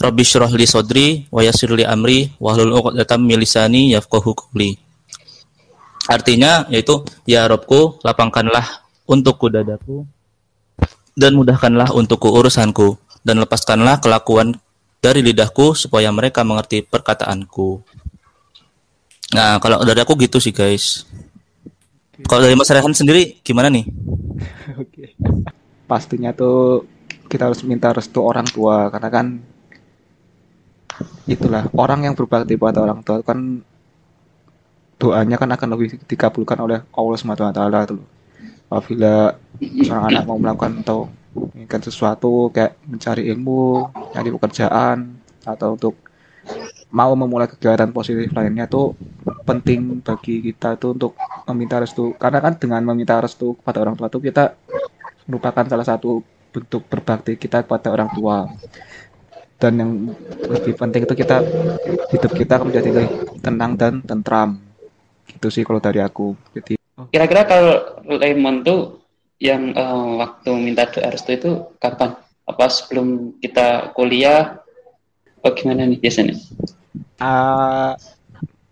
Rabbi 0.00 0.24
syrah 0.24 0.48
li 0.52 0.64
sodri 0.64 1.08
wa 1.28 1.44
yassir 1.44 1.68
li 1.72 1.84
amri 1.84 2.32
wa 2.40 2.56
hlul 2.56 2.72
'uqdatam 2.72 3.20
min 3.20 3.36
lisani 3.36 3.92
yafqahu 3.96 4.32
qawli. 4.32 4.76
Artinya 6.08 6.68
yaitu 6.72 7.04
ya 7.28 7.44
Robku 7.46 8.00
lapangkanlah 8.00 8.64
untukku 9.10 9.50
dadaku 9.50 10.06
dan 11.18 11.34
mudahkanlah 11.34 11.90
untukku 11.90 12.30
urusanku 12.30 12.94
dan 13.26 13.42
lepaskanlah 13.42 13.98
kelakuan 13.98 14.54
dari 15.02 15.24
lidahku 15.24 15.74
supaya 15.74 16.12
mereka 16.14 16.46
mengerti 16.46 16.84
perkataanku. 16.84 17.82
Nah, 19.34 19.56
kalau 19.58 19.82
dari 19.82 20.00
aku 20.02 20.14
gitu 20.20 20.36
sih, 20.42 20.52
guys. 20.52 21.08
Kalau 22.28 22.44
dari 22.44 22.52
Mas 22.52 22.68
Rehan 22.68 22.92
sendiri 22.92 23.40
gimana 23.40 23.72
nih? 23.72 23.88
Oke. 24.82 25.16
Pastinya 25.88 26.36
tuh 26.36 26.84
kita 27.32 27.48
harus 27.48 27.64
minta 27.64 27.90
restu 27.94 28.20
orang 28.20 28.44
tua 28.44 28.92
karena 28.92 29.08
kan 29.08 29.26
itulah 31.24 31.64
orang 31.72 32.10
yang 32.10 32.14
berbakti 32.18 32.60
pada 32.60 32.84
orang 32.84 33.00
tua 33.00 33.24
kan 33.24 33.64
doanya 35.00 35.40
kan 35.40 35.48
akan 35.48 35.68
lebih 35.72 35.96
dikabulkan 36.04 36.60
oleh 36.60 36.84
Allah 36.92 37.16
Subhanahu 37.16 37.48
wa 37.48 37.56
taala 37.56 37.88
tuh. 37.88 38.04
Apabila 38.70 39.34
seorang 39.58 40.14
anak 40.14 40.22
mau 40.30 40.38
melakukan 40.38 40.86
atau 40.86 41.10
menginginkan 41.34 41.82
sesuatu 41.82 42.54
kayak 42.54 42.78
mencari 42.86 43.26
ilmu, 43.34 43.90
cari 44.14 44.30
pekerjaan 44.30 45.18
atau 45.42 45.74
untuk 45.74 45.94
mau 46.90 47.14
memulai 47.14 47.46
kegiatan 47.46 47.90
positif 47.94 48.34
lainnya 48.34 48.66
tuh 48.66 48.98
penting 49.46 50.02
bagi 50.02 50.42
kita 50.42 50.78
tuh 50.78 50.94
untuk 50.94 51.12
meminta 51.50 51.82
restu. 51.82 52.14
Karena 52.14 52.38
kan 52.38 52.58
dengan 52.58 52.82
meminta 52.86 53.18
restu 53.18 53.58
kepada 53.58 53.82
orang 53.82 53.94
tua 53.98 54.06
tuh 54.10 54.22
kita 54.22 54.54
merupakan 55.26 55.66
salah 55.66 55.86
satu 55.86 56.22
bentuk 56.50 56.82
berbakti 56.90 57.38
kita 57.38 57.62
kepada 57.62 57.94
orang 57.94 58.10
tua. 58.14 58.46
Dan 59.60 59.72
yang 59.76 59.90
lebih 60.48 60.72
penting 60.72 61.04
itu 61.04 61.14
kita 61.14 61.44
hidup 62.10 62.32
kita 62.32 62.54
menjadi 62.64 62.88
lebih 62.90 63.08
tenang 63.44 63.76
dan 63.76 64.00
tentram. 64.02 64.56
Itu 65.30 65.52
sih 65.52 65.62
kalau 65.62 65.78
dari 65.78 66.00
aku. 66.00 66.32
Jadi 66.56 66.79
Kira-kira 67.08 67.42
kalau 67.48 67.74
Lemon 68.20 68.56
tuh 68.68 68.80
yang 69.40 69.72
eh, 69.72 70.06
waktu 70.20 70.50
minta 70.60 70.84
doa 70.92 71.08
restu 71.08 71.30
itu 71.32 71.50
kapan? 71.80 72.10
Apa 72.44 72.66
sebelum 72.68 73.38
kita 73.40 73.94
kuliah? 73.96 74.60
Oh, 75.44 75.52
gimana 75.56 75.88
nih 75.88 75.98
biasanya? 76.02 76.36
ah 77.20 77.92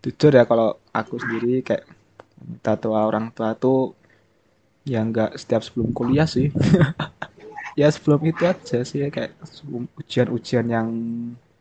jujur 0.03 0.33
ya 0.39 0.45
kalau 0.51 0.69
aku 0.99 1.15
sendiri 1.23 1.61
kayak 1.67 1.85
minta 2.49 2.73
doa 2.83 3.01
orang 3.11 3.27
tua 3.37 3.51
tuh 3.65 3.79
ya 4.93 5.01
nggak 5.05 5.37
setiap 5.41 5.63
sebelum 5.67 5.89
kuliah 5.99 6.27
sih 6.35 6.49
ya 7.81 7.89
sebelum 7.95 8.21
itu 8.31 8.43
aja 8.53 8.79
sih 8.91 9.01
kayak 9.13 9.33
sebelum 9.45 9.85
ujian-ujian 10.01 10.67
yang 10.77 10.89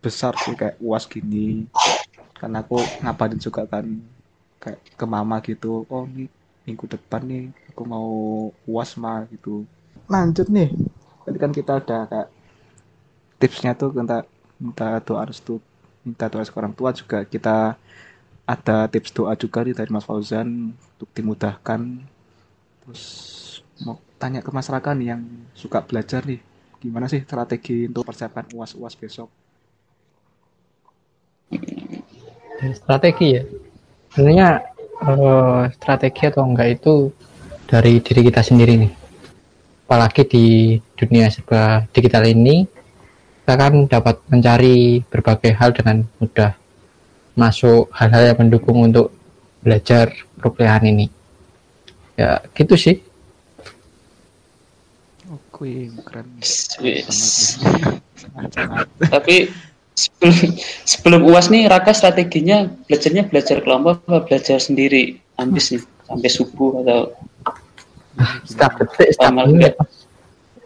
besar 0.03 0.33
sih 0.43 0.53
kayak 0.55 0.77
uas 0.81 1.05
gini 1.09 1.67
karena 2.39 2.61
aku 2.63 2.77
ngapain 3.03 3.35
juga 3.37 3.65
kan 3.67 3.85
kayak 4.61 4.79
ke 4.99 5.05
mama 5.05 5.37
gitu 5.43 5.85
oh 5.89 6.05
nih 6.07 6.29
minggu 6.67 6.83
depan 6.83 7.23
nih 7.23 7.47
aku 7.71 7.81
mau 7.87 8.09
uas 8.67 8.99
mah 8.99 9.23
gitu. 9.31 9.63
Lanjut 10.11 10.51
nih. 10.51 10.75
Tadi 11.23 11.37
kan 11.39 11.51
kita 11.55 11.79
ada 11.79 12.03
kayak 12.11 12.27
tipsnya 13.39 13.71
tuh 13.71 13.95
minta 13.95 14.27
minta 14.59 14.99
doa 14.99 15.23
restu 15.23 15.63
minta 16.03 16.27
doa 16.27 16.43
ke 16.43 16.59
orang 16.59 16.75
tua 16.75 16.91
juga. 16.91 17.23
Kita 17.23 17.79
ada 18.43 18.77
tips 18.91 19.15
doa 19.15 19.31
juga 19.39 19.63
nih 19.63 19.75
dari 19.79 19.87
Mas 19.87 20.03
Fauzan 20.03 20.75
untuk 20.75 21.09
dimudahkan. 21.15 22.03
Terus 22.83 23.03
mau 23.87 24.03
tanya 24.19 24.43
ke 24.43 24.51
masyarakat 24.51 24.93
nih 24.99 25.07
yang 25.15 25.21
suka 25.55 25.79
belajar 25.79 26.27
nih 26.27 26.43
gimana 26.77 27.09
sih 27.09 27.23
strategi 27.25 27.89
untuk 27.89 28.05
persiapan 28.05 28.45
uas-uas 28.53 28.93
besok? 28.99 29.31
Strategi 32.75 33.27
ya? 33.39 33.43
Sebenarnya 34.11 34.76
eh, 35.03 35.61
strategi 35.77 36.23
atau 36.29 36.43
enggak 36.47 36.69
itu 36.81 36.93
dari 37.67 37.99
diri 37.99 38.21
kita 38.31 38.41
sendiri 38.41 38.73
nih. 38.79 38.91
Apalagi 39.87 40.23
di 40.27 40.45
dunia 40.99 41.31
serba 41.31 41.87
digital 41.91 42.27
ini 42.27 42.67
kita 43.47 43.53
kan 43.55 43.73
dapat 43.87 44.19
mencari 44.27 44.99
berbagai 45.07 45.55
hal 45.55 45.71
dengan 45.71 46.03
mudah. 46.19 46.51
Masuk 47.37 47.87
hal-hal 47.93 48.33
yang 48.33 48.39
mendukung 48.43 48.83
untuk 48.83 49.13
belajar 49.63 50.11
perkuliahan 50.35 50.83
ini. 50.89 51.07
Ya 52.17 52.41
gitu 52.57 52.75
sih. 52.75 52.99
Oke 55.31 55.87
keren. 56.03 56.27
Sangat 58.17 58.87
Tapi 58.99 59.47
sebelum 59.97 60.37
sebelum 60.85 61.21
uas 61.25 61.49
nih 61.49 61.65
Raka 61.65 61.91
strateginya 61.91 62.69
belajarnya 62.85 63.25
belajar 63.25 63.65
kelompok 63.65 64.05
apa 64.05 64.29
belajar 64.29 64.61
sendiri? 64.61 65.17
Ambis 65.41 65.73
nih 65.73 65.81
sampai 66.05 66.29
subuh 66.29 66.71
atau 66.85 67.01
setiap 68.45 68.71
detik 68.81 69.13
setiap 69.13 69.33
Sama 69.33 69.43
menit 69.49 69.73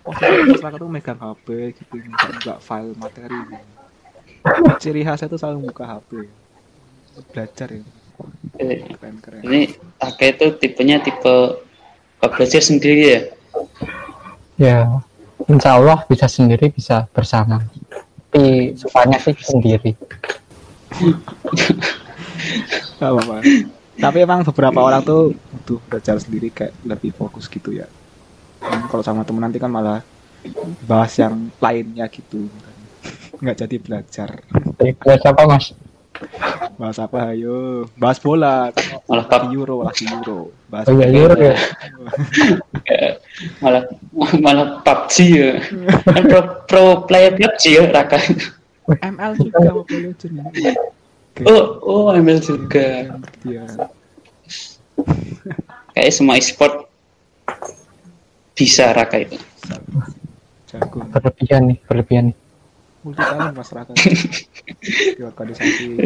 oh 0.01 0.13
masyarakat 0.17 0.79
tuh 0.81 0.89
megang 0.89 1.19
HP 1.19 1.47
gitu 1.77 1.95
nggak 2.41 2.59
file 2.59 2.93
materi. 2.97 3.39
Ciri 4.81 5.05
khasnya 5.05 5.29
tuh 5.29 5.38
selalu 5.38 5.69
buka 5.69 5.85
HP 5.85 6.25
belajar 7.29 7.67
ya. 7.69 7.81
Eh, 8.61 8.85
keren 8.97 9.17
keren. 9.21 9.41
ini 9.45 9.61
Raka 9.97 10.25
itu 10.29 10.45
tipenya 10.57 11.01
tipe 11.01 11.61
belajar 12.21 12.61
sendiri 12.61 13.03
ya. 13.05 13.21
ya 14.57 14.77
insya 15.50 15.77
Allah 15.77 16.05
bisa 16.05 16.29
sendiri 16.29 16.69
bisa 16.69 17.09
bersama 17.09 17.65
tapi 18.31 18.79
sukanya 18.79 19.19
sih 19.19 19.35
sendiri 19.43 19.91
Gak 22.99 23.10
apa-apa. 23.12 23.43
Tapi 23.97 24.17
emang 24.23 24.41
beberapa 24.45 24.79
orang 24.82 25.01
tuh 25.03 25.36
butuh 25.36 25.79
belajar 25.88 26.15
sendiri 26.17 26.49
kayak 26.49 26.73
lebih 26.84 27.12
fokus 27.15 27.45
gitu 27.47 27.75
ya. 27.75 27.88
Kalau 28.62 29.03
sama 29.03 29.25
temen 29.25 29.41
nanti 29.41 29.58
kan 29.58 29.71
malah 29.71 30.01
bahas 30.86 31.13
yang 31.17 31.49
lainnya 31.62 32.06
gitu. 32.10 32.49
Nggak 33.41 33.65
jadi 33.65 33.75
belajar. 33.82 34.29
Dari 34.77 34.93
kelas 34.97 35.23
apa 35.25 35.41
mas? 35.49 35.73
Bahas 36.77 36.97
apa 36.97 37.34
ayo? 37.34 37.86
Bahas 37.97 38.17
bola. 38.17 38.73
Malah 39.05 39.25
pub, 39.29 39.43
Euro, 39.53 39.86
lagi 39.86 40.05
Euro. 40.10 40.49
Bahas 40.65 40.89
Oh 40.89 40.97
iya 40.97 41.07
Euro 41.13 41.36
ya. 41.38 41.55
malah 43.63 43.84
malah 44.41 44.67
PUBG 44.81 45.15
ya. 45.29 45.51
Kan 46.10 46.23
pro, 46.31 46.41
pro 46.65 46.84
player 47.05 47.38
PUBG 47.38 47.63
ya 47.77 47.84
Raka. 47.89 48.17
ML 48.89 49.31
juga 49.38 49.69
Mobile 49.71 50.12
Legends. 50.12 50.57
ya. 50.57 50.73
Oh, 51.47 51.63
oh 51.86 52.05
ML 52.17 52.39
juga. 52.41 53.17
Dia 53.45 53.63
Kayak 55.91 56.13
semua 56.15 56.39
e-sport 56.39 56.88
bisa 58.57 58.89
Raka 58.93 59.21
itu. 59.21 59.38
jago. 60.71 61.03
Berlebihan 61.12 61.62
nih, 61.67 61.77
berlebihan 61.84 62.23
nih. 62.31 62.38
Multi 63.01 63.21
talent 63.21 63.57
masyarakat. 63.57 63.95
Di 65.17 65.21
organisasi 65.25 65.97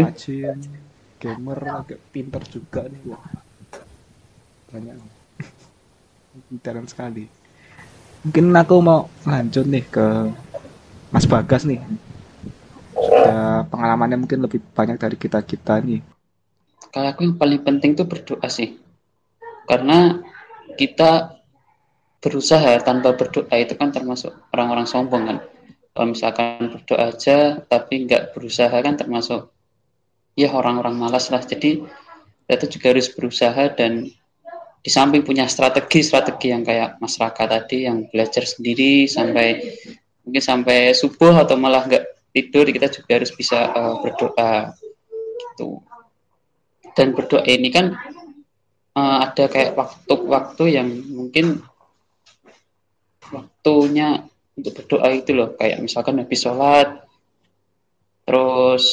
rajin, 0.00 0.58
gamer, 1.20 1.60
agak 1.60 2.00
pinter 2.08 2.42
juga 2.48 2.88
nih. 2.88 3.02
Wah. 3.12 3.24
Banyak. 4.72 4.96
Talent 6.64 6.88
sekali. 6.88 7.28
Mungkin 8.24 8.50
aku 8.56 8.74
mau 8.80 9.12
lanjut 9.28 9.68
nih 9.68 9.84
ke 9.88 10.06
Mas 11.12 11.28
Bagas 11.28 11.68
nih. 11.68 11.84
Sudah 12.96 13.68
pengalamannya 13.68 14.18
mungkin 14.18 14.40
lebih 14.42 14.64
banyak 14.72 14.96
dari 14.96 15.16
kita-kita 15.20 15.84
nih. 15.84 16.00
Kalau 16.88 17.08
aku 17.12 17.28
yang 17.28 17.36
paling 17.36 17.60
penting 17.60 17.92
tuh 17.92 18.08
berdoa 18.08 18.48
sih. 18.48 18.80
Karena 19.68 20.16
kita 20.80 21.36
berusaha 22.24 22.80
tanpa 22.82 23.14
berdoa 23.14 23.52
itu 23.54 23.76
kan 23.76 23.92
termasuk 23.92 24.32
orang-orang 24.56 24.88
sombong 24.88 25.24
kan. 25.28 25.38
Kalau 25.98 26.14
misalkan 26.14 26.70
berdoa 26.70 27.10
aja 27.10 27.58
tapi 27.66 28.06
nggak 28.06 28.30
berusaha 28.30 28.70
kan 28.70 28.94
termasuk 28.94 29.50
ya 30.38 30.54
orang-orang 30.54 30.94
malas 30.94 31.26
lah. 31.34 31.42
Jadi 31.42 31.82
kita 32.46 32.70
juga 32.70 32.94
harus 32.94 33.10
berusaha 33.10 33.74
dan 33.74 34.06
di 34.78 34.90
samping 34.94 35.26
punya 35.26 35.50
strategi-strategi 35.50 36.54
yang 36.54 36.62
kayak 36.62 37.02
masyarakat 37.02 37.46
tadi 37.50 37.90
yang 37.90 38.06
belajar 38.14 38.46
sendiri 38.46 39.10
sampai 39.10 39.58
mungkin 40.22 40.38
sampai 40.38 40.94
subuh 40.94 41.34
atau 41.42 41.58
malah 41.58 41.82
nggak 41.82 42.30
tidur 42.30 42.70
kita 42.70 42.86
juga 42.86 43.18
harus 43.18 43.34
bisa 43.34 43.74
eh, 43.74 43.94
berdoa 43.98 44.70
gitu 45.18 45.82
dan 46.94 47.10
berdoa 47.10 47.42
ini 47.42 47.74
kan 47.74 47.98
eh, 48.94 49.16
ada 49.26 49.44
kayak 49.50 49.74
waktu-waktu 49.74 50.64
yang 50.78 50.88
mungkin 51.10 51.58
waktunya 53.34 54.27
untuk 54.58 54.72
berdoa 54.74 55.08
itu 55.14 55.30
loh 55.32 55.54
kayak 55.54 55.78
misalkan 55.78 56.18
habis 56.18 56.42
sholat 56.42 57.06
terus 58.26 58.84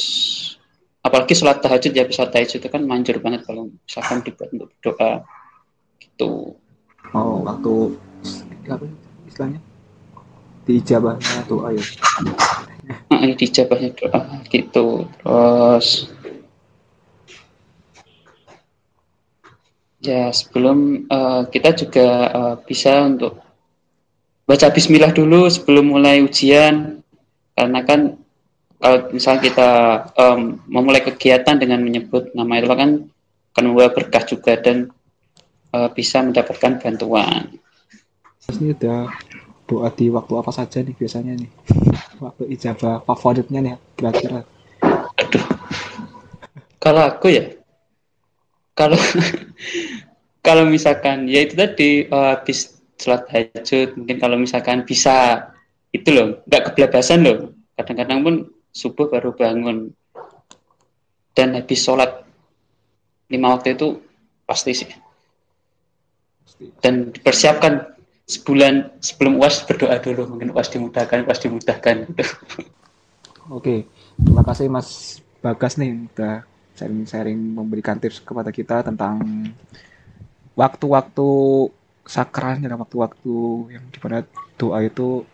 apalagi 1.02 1.34
sholat 1.36 1.58
tahajud 1.60 1.92
ya 1.92 2.06
sholat 2.08 2.30
tahajud 2.32 2.58
itu 2.62 2.68
kan 2.70 2.82
manjur 2.86 3.18
banget 3.18 3.42
kalau 3.44 3.68
misalkan 3.68 4.22
dibuat 4.22 4.48
untuk 4.54 4.70
berdoa 4.78 5.26
gitu 6.00 6.56
Oh, 7.14 7.38
waktu 7.46 7.94
apa 8.66 8.86
istilahnya? 9.30 9.60
Diijabahnya 10.66 11.46
doa 11.46 11.70
ya. 11.70 11.84
Nah, 13.06 13.22
dijabahnya 13.38 13.94
doa 13.94 14.20
gitu 14.50 15.06
terus 15.22 16.10
ya 20.02 20.30
sebelum 20.34 21.06
eh, 21.06 21.42
kita 21.50 21.70
juga 21.78 22.08
eh, 22.30 22.54
bisa 22.66 23.06
untuk 23.06 23.45
baca 24.46 24.70
Bismillah 24.70 25.10
dulu 25.10 25.50
sebelum 25.50 25.90
mulai 25.90 26.22
ujian 26.22 27.02
karena 27.58 27.80
kan 27.82 28.14
kalau 28.78 28.98
misalnya 29.10 29.42
kita 29.42 29.70
em, 30.14 30.62
memulai 30.70 31.02
kegiatan 31.02 31.58
dengan 31.58 31.82
menyebut 31.82 32.30
nama 32.30 32.62
itu 32.62 32.68
kan 32.70 32.90
akan 33.56 33.62
membawa 33.72 33.90
berkah 33.90 34.22
juga 34.22 34.54
dan 34.60 34.92
eh, 35.74 35.88
bisa 35.90 36.22
mendapatkan 36.22 36.78
bantuan. 36.78 37.56
Ini 38.46 38.76
udah 38.76 39.10
doa 39.66 39.88
di 39.90 40.06
waktu 40.12 40.32
apa 40.38 40.52
saja 40.54 40.78
nih 40.84 40.94
biasanya 40.94 41.34
nih? 41.34 41.50
Waktu 42.22 42.52
ijabah 42.54 43.02
favoritnya 43.02 43.58
nih 43.64 43.74
kira-kira. 43.98 44.46
Aduh. 45.18 45.44
Kalau 46.78 47.02
aku 47.02 47.32
ya, 47.34 47.50
kalau 48.76 49.00
kalau 50.46 50.68
misalkan 50.68 51.26
ya 51.26 51.42
itu 51.42 51.58
tadi 51.58 52.06
habis 52.12 52.75
sholat 52.96 53.28
tahajud, 53.28 53.96
mungkin 54.00 54.16
kalau 54.16 54.36
misalkan 54.40 54.82
bisa 54.88 55.48
itu 55.92 56.08
loh, 56.12 56.40
nggak 56.48 56.72
kebelabasan 56.72 57.24
loh. 57.24 57.52
Kadang-kadang 57.76 58.18
pun 58.24 58.34
subuh 58.72 59.08
baru 59.08 59.32
bangun 59.32 59.92
dan 61.36 61.52
habis 61.52 61.84
sholat 61.84 62.24
lima 63.28 63.56
waktu 63.56 63.76
itu 63.76 64.00
pasti 64.48 64.72
sih. 64.72 64.90
Dan 66.80 67.12
dipersiapkan 67.12 67.96
sebulan 68.24 68.96
sebelum 69.04 69.36
uas 69.38 69.60
berdoa 69.68 70.00
dulu, 70.00 70.34
mungkin 70.34 70.50
uas 70.56 70.72
dimudahkan, 70.72 71.28
uas 71.28 71.38
dimudahkan 71.38 72.08
gitu. 72.10 72.24
Oke, 73.56 73.86
terima 74.18 74.42
kasih 74.42 74.66
Mas 74.66 75.20
Bagas 75.38 75.78
nih 75.78 76.10
udah 76.10 76.42
sharing-sharing 76.74 77.38
memberikan 77.38 78.00
tips 78.02 78.18
kepada 78.18 78.50
kita 78.50 78.82
tentang 78.82 79.22
waktu-waktu 80.58 81.28
sakralnya 82.06 82.70
dan 82.70 82.78
waktu-waktu 82.78 83.34
yang 83.74 83.84
di 83.90 83.98
mana 83.98 84.22
doa 84.54 84.78
itu 84.80 85.26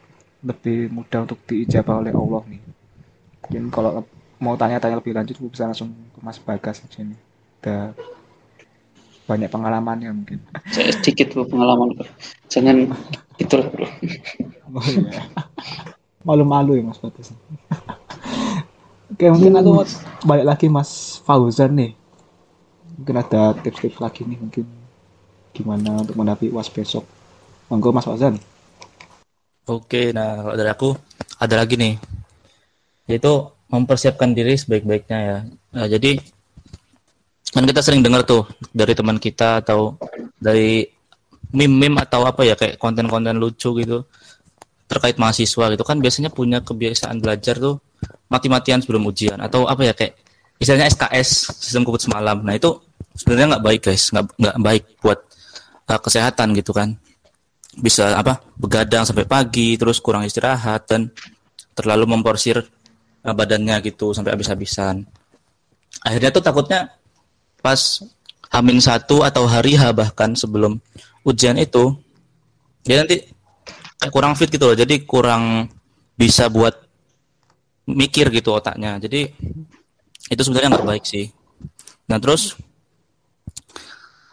lebih 0.42 0.90
mudah 0.90 1.28
untuk 1.28 1.38
diijabah 1.46 2.02
oleh 2.02 2.12
Allah 2.16 2.42
nih. 2.48 2.62
Mungkin 3.46 3.64
kalau 3.68 4.02
mau 4.42 4.58
tanya-tanya 4.58 4.98
lebih 4.98 5.14
lanjut 5.14 5.38
bisa 5.38 5.68
langsung 5.68 5.92
ke 5.92 6.18
Mas 6.24 6.40
Bagas 6.40 6.82
aja 6.82 7.04
nih. 7.04 7.20
Udah 7.62 7.94
banyak 9.28 9.46
pengalamannya 9.52 10.10
mungkin. 10.10 10.42
Saya 10.72 10.90
sedikit 10.90 11.36
bu 11.36 11.46
pengalaman 11.46 11.94
bro. 11.94 12.08
Jangan 12.50 12.90
itulah 13.38 13.68
bro. 13.70 13.86
Oh 14.72 14.80
iya. 14.88 15.28
Malu-malu 16.24 16.80
ya 16.80 16.82
Mas 16.88 16.96
Bagas. 16.96 17.36
Oke, 19.12 19.28
mungkin 19.28 19.52
aku 19.60 19.84
balik 20.24 20.48
lagi 20.48 20.66
Mas 20.72 21.20
Fauzan 21.28 21.76
nih. 21.76 21.92
Mungkin 22.96 23.20
ada 23.20 23.52
tips-tips 23.60 24.00
lagi 24.00 24.24
nih 24.24 24.40
mungkin 24.40 24.64
gimana 25.52 26.00
untuk 26.00 26.16
menghadapi 26.16 26.48
UAS 26.52 26.72
besok. 26.72 27.04
Monggo 27.68 27.92
Mas 27.92 28.04
Fauzan. 28.04 28.36
Oke, 29.68 30.10
nah 30.10 30.42
kalau 30.42 30.56
dari 30.58 30.70
aku 30.72 30.88
ada 31.38 31.54
lagi 31.62 31.78
nih, 31.78 31.94
yaitu 33.06 33.32
mempersiapkan 33.70 34.34
diri 34.34 34.58
sebaik-baiknya 34.58 35.18
ya. 35.22 35.38
Nah, 35.72 35.86
jadi 35.88 36.20
kan 37.52 37.64
kita 37.64 37.80
sering 37.80 38.04
dengar 38.04 38.24
tuh 38.24 38.48
dari 38.72 38.92
teman 38.96 39.16
kita 39.20 39.64
atau 39.64 39.96
dari 40.40 40.88
meme-meme 41.52 42.00
atau 42.00 42.24
apa 42.24 42.48
ya 42.48 42.56
kayak 42.56 42.80
konten-konten 42.80 43.36
lucu 43.36 43.76
gitu 43.76 44.08
terkait 44.88 45.20
mahasiswa 45.20 45.72
gitu 45.72 45.84
kan 45.84 46.00
biasanya 46.00 46.32
punya 46.32 46.64
kebiasaan 46.64 47.20
belajar 47.20 47.60
tuh 47.60 47.76
mati-matian 48.32 48.80
sebelum 48.80 49.04
ujian 49.04 49.36
atau 49.36 49.68
apa 49.68 49.84
ya 49.84 49.92
kayak 49.92 50.16
istilahnya 50.56 50.88
SKS 50.88 51.60
sistem 51.60 51.84
kubut 51.84 52.00
semalam. 52.00 52.40
Nah 52.40 52.56
itu 52.56 52.80
sebenarnya 53.16 53.56
nggak 53.56 53.64
baik 53.64 53.80
guys, 53.84 54.04
nggak 54.12 54.26
nggak 54.36 54.56
baik 54.60 54.84
buat 55.04 55.18
uh, 55.88 56.00
kesehatan 56.00 56.54
gitu 56.58 56.74
kan. 56.74 56.94
Bisa 57.72 58.20
apa 58.20 58.44
begadang 58.60 59.08
sampai 59.08 59.24
pagi, 59.24 59.80
terus 59.80 59.98
kurang 59.98 60.28
istirahat 60.28 60.84
dan 60.86 61.08
terlalu 61.72 62.04
memporsir 62.04 62.60
uh, 63.24 63.34
badannya 63.34 63.80
gitu 63.86 64.12
sampai 64.12 64.36
habis-habisan. 64.36 65.08
Akhirnya 66.04 66.30
tuh 66.34 66.44
takutnya 66.44 66.92
pas 67.62 68.02
Hamin 68.52 68.84
satu 68.84 69.24
atau 69.24 69.48
hari 69.48 69.80
H 69.80 69.96
bahkan 69.96 70.36
sebelum 70.36 70.76
ujian 71.24 71.56
itu 71.56 71.96
dia 72.84 73.00
nanti 73.00 73.24
kurang 74.10 74.34
fit 74.34 74.50
gitu 74.50 74.66
loh 74.68 74.76
jadi 74.76 75.06
kurang 75.06 75.70
bisa 76.18 76.50
buat 76.50 76.74
mikir 77.86 78.28
gitu 78.34 78.52
otaknya 78.52 78.98
jadi 78.98 79.30
itu 80.28 80.40
sebenarnya 80.42 80.76
nggak 80.76 80.88
baik 80.88 81.04
sih 81.06 81.30
nah 82.10 82.18
terus 82.18 82.58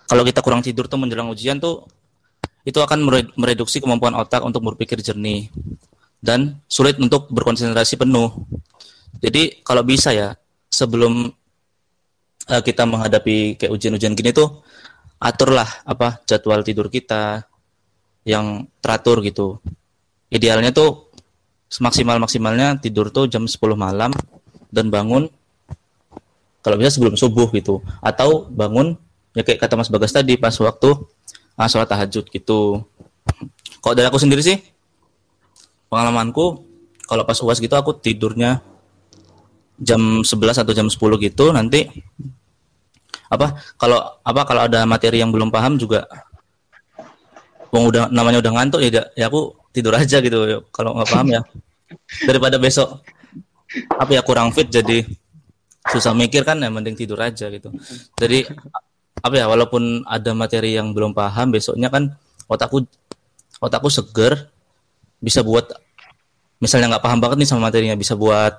kalau 0.09 0.25
kita 0.25 0.41
kurang 0.41 0.65
tidur 0.65 0.89
tuh 0.89 0.97
menjelang 0.97 1.29
ujian 1.29 1.61
tuh 1.61 1.85
itu 2.65 2.81
akan 2.81 3.29
mereduksi 3.37 3.79
kemampuan 3.79 4.17
otak 4.17 4.41
untuk 4.41 4.65
berpikir 4.73 4.99
jernih 4.99 5.47
dan 6.19 6.59
sulit 6.67 6.99
untuk 6.99 7.31
berkonsentrasi 7.31 7.95
penuh 7.95 8.33
jadi 9.23 9.63
kalau 9.63 9.85
bisa 9.85 10.11
ya 10.11 10.35
sebelum 10.71 11.27
uh, 12.47 12.61
kita 12.63 12.87
menghadapi 12.87 13.59
kayak 13.59 13.71
ujian-ujian 13.71 14.15
gini 14.15 14.31
tuh 14.31 14.63
aturlah 15.19 15.67
apa 15.83 16.23
jadwal 16.23 16.63
tidur 16.63 16.87
kita 16.87 17.43
yang 18.23 18.67
teratur 18.79 19.19
gitu. 19.25 19.59
Idealnya 20.31 20.71
tuh 20.71 21.11
semaksimal 21.67 22.17
maksimalnya 22.17 22.79
tidur 22.79 23.11
tuh 23.11 23.27
jam 23.27 23.45
10 23.45 23.59
malam 23.75 24.13
dan 24.71 24.89
bangun 24.89 25.29
kalau 26.61 26.75
bisa 26.77 26.97
sebelum 26.97 27.17
subuh 27.17 27.49
gitu 27.53 27.81
atau 28.01 28.45
bangun 28.49 28.97
ya 29.37 29.41
kayak 29.45 29.59
kata 29.61 29.73
Mas 29.77 29.89
Bagas 29.91 30.13
tadi 30.13 30.35
pas 30.35 30.53
waktu 30.53 30.89
ah, 31.59 31.67
sholat 31.67 31.89
tahajud 31.89 32.25
gitu. 32.29 32.83
Kalau 33.79 33.93
dari 33.95 34.07
aku 34.09 34.19
sendiri 34.19 34.41
sih 34.41 34.57
pengalamanku 35.89 36.65
kalau 37.09 37.25
pas 37.25 37.37
uas 37.41 37.57
gitu 37.57 37.73
aku 37.73 37.97
tidurnya 37.97 38.61
jam 39.81 40.21
11 40.21 40.61
atau 40.61 40.73
jam 40.75 40.87
10 40.87 40.99
gitu 40.99 41.45
nanti 41.49 41.89
apa 43.29 43.57
kalau 43.77 43.99
apa 44.21 44.41
kalau 44.45 44.61
ada 44.69 44.85
materi 44.85 45.21
yang 45.21 45.33
belum 45.33 45.49
paham 45.49 45.81
juga 45.81 46.05
Wong 47.69 47.93
udah 47.93 48.09
namanya 48.09 48.41
udah 48.41 48.51
ngantuk 48.53 48.81
ya 48.81 49.05
ya 49.13 49.29
aku 49.29 49.53
tidur 49.69 49.93
aja 49.93 50.17
gitu 50.21 50.65
kalau 50.73 50.97
nggak 50.97 51.09
paham 51.09 51.27
ya 51.37 51.41
daripada 52.25 52.57
besok 52.57 53.05
apa 53.93 54.09
ya 54.17 54.21
kurang 54.25 54.49
fit 54.49 54.65
jadi 54.65 55.05
susah 55.89 56.17
mikir 56.17 56.41
kan 56.41 56.57
ya 56.57 56.69
mending 56.73 56.97
tidur 56.97 57.21
aja 57.21 57.49
gitu 57.53 57.69
jadi 58.17 58.49
apa 59.19 59.35
ya 59.35 59.45
walaupun 59.51 60.07
ada 60.07 60.31
materi 60.31 60.79
yang 60.79 60.95
belum 60.95 61.11
paham 61.11 61.51
besoknya 61.51 61.91
kan 61.91 62.15
otakku 62.47 62.87
otakku 63.59 63.91
seger 63.91 64.47
bisa 65.19 65.43
buat 65.43 65.67
misalnya 66.63 66.95
nggak 66.95 67.03
paham 67.03 67.19
banget 67.19 67.37
nih 67.43 67.47
sama 67.47 67.67
materinya 67.67 67.95
bisa 67.95 68.15
buat 68.15 68.55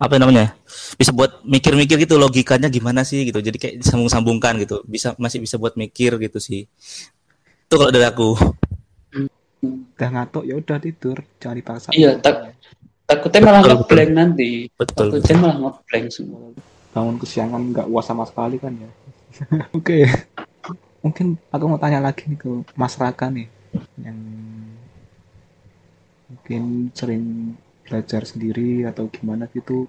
apa 0.00 0.16
namanya 0.16 0.56
bisa 0.96 1.12
buat 1.12 1.44
mikir-mikir 1.44 2.00
gitu 2.00 2.16
logikanya 2.16 2.72
gimana 2.72 3.04
sih 3.04 3.28
gitu. 3.28 3.36
Jadi 3.44 3.60
kayak 3.60 3.74
disambung-sambungkan 3.84 4.56
gitu. 4.64 4.80
Bisa 4.88 5.12
masih 5.20 5.44
bisa 5.44 5.60
buat 5.60 5.76
mikir 5.76 6.16
gitu 6.16 6.40
sih. 6.40 6.64
Itu 7.68 7.74
kalau 7.76 7.92
dari 7.92 8.08
aku. 8.08 8.32
Udah 9.60 10.08
ngantuk 10.08 10.48
ya 10.48 10.56
udah 10.56 10.80
tidur. 10.80 11.20
Jangan 11.36 11.56
dipaksa. 11.60 11.88
Iya 11.92 12.16
tak 12.16 12.56
takutnya 13.04 13.40
malah 13.44 13.60
ngeblank 13.60 14.10
nanti. 14.16 14.72
Betul 14.72 15.20
takutnya 15.20 15.36
malah 15.36 15.56
ngeblank 15.68 16.06
semua. 16.08 16.48
Bangun 16.96 17.16
kesiangan 17.20 17.60
nggak 17.76 17.86
uas 17.92 18.04
sama 18.08 18.24
sekali 18.24 18.56
kan 18.56 18.72
ya 18.72 18.88
oke. 19.76 19.84
Okay. 19.84 20.04
mungkin 21.00 21.40
aku 21.48 21.64
mau 21.64 21.80
tanya 21.80 21.96
lagi 22.04 22.28
nih 22.28 22.36
ke 22.36 22.50
Mas 22.76 23.00
Raka 23.00 23.32
nih 23.32 23.48
yang 24.04 24.20
mungkin 26.28 26.92
sering 26.92 27.56
belajar 27.88 28.22
sendiri 28.28 28.84
atau 28.84 29.08
gimana 29.08 29.48
gitu. 29.50 29.88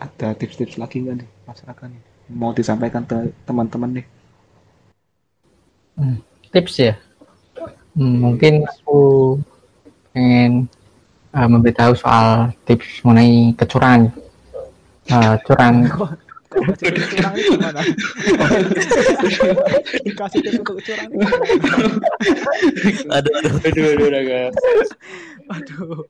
Ada 0.00 0.32
tips-tips 0.36 0.80
lagi 0.80 1.04
nggak 1.04 1.24
nih 1.24 1.30
masyarakat 1.48 1.86
nih 1.92 2.10
mau 2.30 2.54
disampaikan 2.54 3.02
ke 3.02 3.34
teman-teman 3.42 4.00
nih? 4.00 4.06
Hmm, 5.98 6.16
tips 6.54 6.74
ya. 6.78 6.94
Hmm, 7.98 8.22
mungkin 8.22 8.62
aku 8.64 9.00
pengen 10.14 10.70
uh, 11.34 11.48
memberitahu 11.50 11.92
soal 11.98 12.54
tips 12.64 13.02
mengenai 13.02 13.52
kecurangan. 13.58 14.14
Uh, 15.10 15.34
curang 15.42 15.90
curang 17.10 17.34
itu 17.38 17.50
gimana? 17.54 17.80
Dikasih 20.06 20.40
tips 20.42 20.58
untuk 20.58 20.82
curang 20.82 21.10
Aduh, 23.14 23.32
aduh, 23.38 23.54
aduh, 23.70 23.86
aduh, 23.94 24.06
aduh. 24.10 24.50
Aduh 25.50 26.02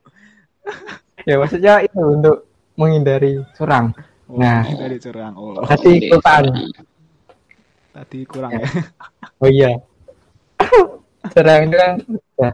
ya 1.25 1.35
maksudnya 1.37 1.85
itu 1.85 2.01
untuk 2.01 2.37
menghindari 2.77 3.41
curang. 3.57 3.93
Oh, 4.25 4.39
nah, 4.39 4.65
menghindari 4.65 4.97
curang. 4.97 5.33
Oh. 5.37 5.61
Tadi 5.65 5.91
ikutan. 6.07 6.43
Tadi 7.91 8.19
kurang 8.25 8.51
ya. 8.55 8.67
Oh 9.41 9.49
iya. 9.49 9.71
curang 11.35 11.59
itu 11.67 11.77
kan 11.77 11.93
ya, 12.39 12.49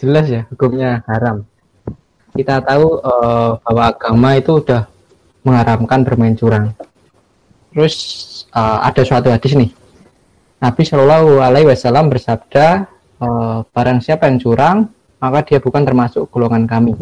jelas 0.00 0.26
ya 0.26 0.42
hukumnya 0.50 1.04
haram. 1.06 1.46
Kita 2.34 2.58
tahu 2.66 2.98
uh, 2.98 3.62
bahwa 3.62 3.82
agama 3.94 4.34
itu 4.34 4.58
udah 4.58 4.90
mengharamkan 5.46 6.02
bermain 6.02 6.34
curang. 6.34 6.74
Terus 7.74 7.94
uh, 8.54 8.86
ada 8.86 9.02
suatu 9.02 9.34
hadis 9.34 9.58
nih. 9.58 9.74
Nabi 10.62 10.82
Shallallahu 10.86 11.42
Alaihi 11.42 11.66
Wasallam 11.66 12.06
bersabda, 12.06 12.86
uh, 13.18 13.66
barang 13.66 13.98
siapa 13.98 14.30
yang 14.30 14.38
curang, 14.38 14.88
maka 15.18 15.42
dia 15.42 15.58
bukan 15.58 15.82
termasuk 15.82 16.30
golongan 16.30 16.70
kami. 16.70 16.94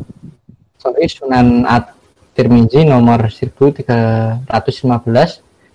Sorry, 0.80 1.06
Sunan 1.06 1.68
At-Tirmizi 1.68 2.88
nomor 2.88 3.28
1315 3.28 4.48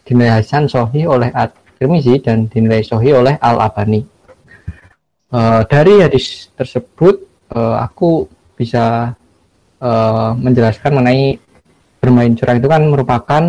dinilai 0.03 0.41
Hasan 0.41 0.65
Sohi 0.65 1.05
oleh 1.05 1.29
At-Tirmizi 1.29 2.17
dan 2.19 2.49
dinilai 2.49 2.81
Sohi 2.81 3.13
oleh 3.13 3.37
Al-Abani. 3.37 4.01
Uh, 5.29 5.61
dari 5.69 6.01
hadis 6.01 6.49
tersebut, 6.57 7.21
uh, 7.53 7.85
aku 7.85 8.25
bisa 8.57 9.13
uh, 9.77 10.31
menjelaskan 10.33 10.97
mengenai 10.97 11.37
bermain 12.01 12.33
curang 12.33 12.57
itu 12.57 12.67
kan 12.67 12.81
merupakan 12.89 13.43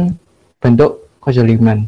bentuk 0.58 1.07
kezaliman 1.28 1.84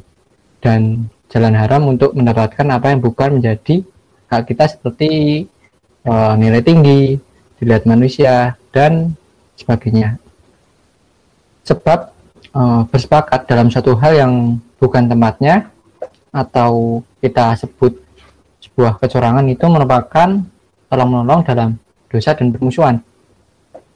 dan 0.61 1.09
jalan 1.33 1.57
haram 1.57 1.88
untuk 1.88 2.12
mendapatkan 2.12 2.66
apa 2.68 2.92
yang 2.92 3.00
bukan 3.00 3.40
menjadi 3.40 3.81
hak 4.29 4.42
kita 4.53 4.68
seperti 4.68 5.11
uh, 6.05 6.37
nilai 6.37 6.61
tinggi, 6.61 7.16
dilihat 7.57 7.88
manusia, 7.88 8.55
dan 8.70 9.16
sebagainya. 9.57 10.20
Sebab 11.64 11.98
uh, 12.53 12.83
bersepakat 12.87 13.48
dalam 13.48 13.72
satu 13.72 13.96
hal 13.98 14.12
yang 14.14 14.33
bukan 14.76 15.09
tempatnya 15.09 15.70
atau 16.31 17.03
kita 17.18 17.59
sebut 17.59 17.98
sebuah 18.62 19.03
kecurangan 19.03 19.44
itu 19.50 19.66
merupakan 19.66 20.29
tolong 20.87 21.09
menolong 21.11 21.42
dalam 21.42 21.70
dosa 22.07 22.35
dan 22.35 22.55
permusuhan. 22.55 22.96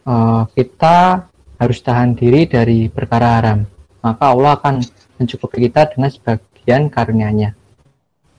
Uh, 0.04 0.44
kita 0.52 1.24
harus 1.58 1.78
tahan 1.80 2.12
diri 2.12 2.44
dari 2.44 2.92
perkara 2.92 3.40
haram. 3.40 3.58
Maka 4.04 4.24
Allah 4.28 4.52
akan 4.60 4.74
mencukupi 5.20 5.68
kita 5.68 5.90
dengan 5.92 6.10
sebagian 6.10 6.90
karunia-Nya. 6.90 7.54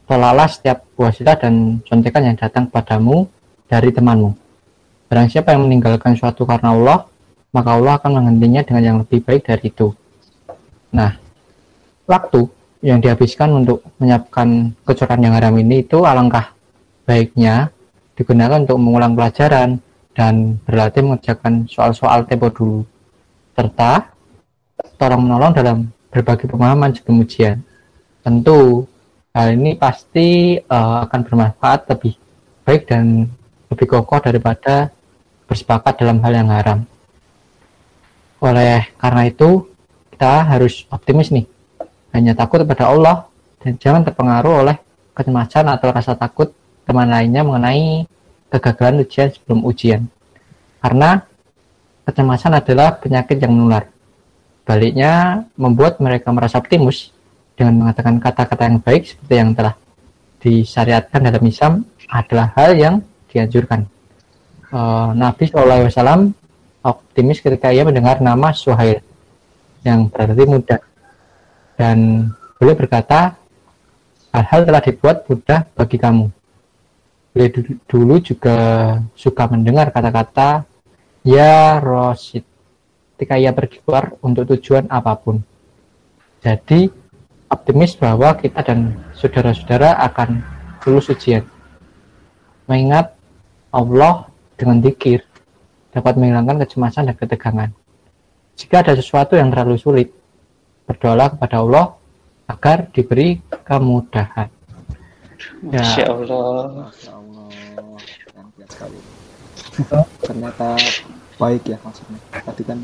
Tolaklah 0.05 0.49
setiap 0.49 0.85
wasilah 0.95 1.35
dan 1.39 1.81
contekan 1.81 2.29
yang 2.29 2.37
datang 2.37 2.69
padamu 2.69 3.25
dari 3.65 3.89
temanmu. 3.89 4.37
Barang 5.09 5.29
siapa 5.29 5.53
yang 5.53 5.65
meninggalkan 5.65 6.13
suatu 6.13 6.45
karena 6.45 6.73
Allah, 6.73 7.09
maka 7.49 7.69
Allah 7.73 7.97
akan 7.97 8.11
menghentinya 8.21 8.61
dengan 8.61 8.83
yang 8.83 8.97
lebih 9.01 9.23
baik 9.25 9.47
dari 9.49 9.71
itu. 9.73 9.89
Nah, 10.93 11.17
waktu 12.05 12.45
yang 12.85 13.01
dihabiskan 13.01 13.49
untuk 13.49 13.81
menyiapkan 13.97 14.77
kecoran 14.85 15.25
yang 15.25 15.33
haram 15.33 15.57
ini 15.57 15.81
itu 15.81 16.05
alangkah 16.05 16.53
baiknya 17.05 17.73
digunakan 18.13 18.61
untuk 18.61 18.77
mengulang 18.77 19.17
pelajaran 19.17 19.81
dan 20.13 20.61
berlatih 20.63 21.01
mengerjakan 21.01 21.65
soal-soal 21.65 22.23
tempo 22.29 22.47
dulu 22.53 22.85
serta 23.57 24.11
tolong 25.01 25.27
menolong 25.27 25.51
dalam 25.55 25.77
berbagi 26.15 26.47
pemahaman 26.47 26.95
sebelum 26.95 27.27
ujian. 27.27 27.59
Tentu 28.23 28.87
hal 29.35 29.51
ini 29.51 29.75
pasti 29.75 30.55
uh, 30.55 31.03
akan 31.03 31.19
bermanfaat 31.27 31.91
lebih 31.91 32.15
baik 32.63 32.87
dan 32.87 33.27
lebih 33.67 33.91
kokoh 33.91 34.23
daripada 34.23 34.95
bersepakat 35.51 35.99
dalam 35.99 36.23
hal 36.23 36.31
yang 36.31 36.47
haram. 36.47 36.79
Oleh 38.39 38.95
karena 38.95 39.27
itu, 39.27 39.67
kita 40.15 40.47
harus 40.47 40.87
optimis 40.87 41.35
nih. 41.35 41.43
Hanya 42.15 42.31
takut 42.31 42.63
kepada 42.63 42.87
Allah 42.87 43.27
dan 43.59 43.75
jangan 43.75 44.07
terpengaruh 44.07 44.63
oleh 44.63 44.79
kecemasan 45.11 45.67
atau 45.67 45.91
rasa 45.91 46.15
takut 46.15 46.55
teman 46.87 47.11
lainnya 47.11 47.43
mengenai 47.43 48.07
kegagalan 48.47 49.03
ujian 49.03 49.35
sebelum 49.35 49.67
ujian. 49.67 50.07
Karena 50.79 51.19
kecemasan 52.07 52.55
adalah 52.55 52.95
penyakit 53.03 53.35
yang 53.43 53.51
menular. 53.51 53.94
Baliknya, 54.65 55.45
membuat 55.53 56.01
mereka 56.01 56.33
merasa 56.33 56.57
optimis 56.57 57.13
dengan 57.53 57.85
mengatakan 57.85 58.17
kata-kata 58.17 58.65
yang 58.65 58.81
baik 58.81 59.05
seperti 59.05 59.35
yang 59.37 59.53
telah 59.53 59.77
disyariatkan 60.41 61.21
dalam 61.21 61.43
Islam 61.45 61.73
adalah 62.09 62.49
hal 62.57 62.73
yang 62.73 62.95
dianjurkan. 63.29 63.85
Uh, 64.73 65.13
Nabi 65.13 65.45
SAW 65.47 66.33
optimis 66.81 67.41
ketika 67.41 67.69
ia 67.69 67.85
mendengar 67.85 68.21
nama 68.21 68.53
Suhail 68.53 69.01
yang 69.85 70.09
berarti 70.09 70.43
mudah 70.49 70.81
dan 71.77 72.29
beliau 72.57 72.75
berkata 72.77 73.37
hal-hal 74.33 74.61
telah 74.65 74.81
dibuat 74.81 75.17
mudah 75.29 75.69
bagi 75.77 75.97
kamu. 76.01 76.25
Beliau 77.31 77.49
dulu 77.85 78.15
juga 78.17 78.57
suka 79.13 79.43
mendengar 79.45 79.93
kata-kata 79.93 80.65
ya 81.21 81.77
Rosid 81.77 82.54
ketika 83.15 83.39
ia 83.39 83.55
pergi 83.55 83.79
keluar 83.79 84.11
untuk 84.19 84.43
tujuan 84.51 84.91
apa 84.91 85.15
pun. 85.15 85.39
Jadi 86.43 86.91
optimis 87.47 87.95
bahwa 87.95 88.35
kita 88.35 88.59
dan 88.61 88.99
saudara-saudara 89.15 89.95
akan 90.11 90.43
lulus 90.83 91.07
ujian. 91.09 91.47
Mengingat 92.67 93.15
Allah 93.71 94.27
dengan 94.59 94.83
dikir 94.83 95.23
dapat 95.95 96.19
menghilangkan 96.19 96.59
kecemasan 96.67 97.07
dan 97.07 97.15
ketegangan. 97.15 97.69
Jika 98.59 98.83
ada 98.83 98.93
sesuatu 98.99 99.39
yang 99.39 99.51
terlalu 99.51 99.79
sulit, 99.79 100.07
berdoalah 100.83 101.31
kepada 101.31 101.63
Allah 101.63 101.95
agar 102.51 102.91
diberi 102.91 103.39
kemudahan. 103.63 104.51
Ya. 105.71 105.81
Masya 105.81 106.03
Allah. 106.11 106.91
Masya 106.91 107.11
Allah. 107.15 107.47
Ternyata 110.23 110.67
baik 111.35 111.63
ya 111.67 111.77
maksudnya. 111.83 112.19
Tadi 112.31 112.63
kan 112.63 112.79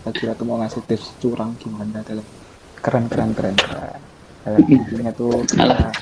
kita 0.00 0.10
kira 0.16 0.32
tuh 0.32 0.48
mau 0.48 0.56
ngasih 0.64 0.80
tips 0.88 1.20
curang 1.20 1.52
gimana 1.60 2.00
dalam 2.00 2.24
keren 2.80 3.04
keren 3.12 3.30
keren. 3.36 3.56
Keren 3.60 4.00
kayak 4.40 4.60
intinya 4.72 5.12
tuh 5.12 5.44
kita 5.44 5.92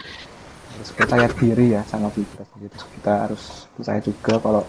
harus 0.70 0.90
percaya 0.94 1.26
diri 1.26 1.74
ya 1.74 1.82
sama 1.90 2.06
kita 2.14 2.46
sendiri. 2.54 2.78
Kita 2.78 3.12
harus 3.26 3.66
percaya 3.74 3.98
juga 3.98 4.38
kalau 4.38 4.62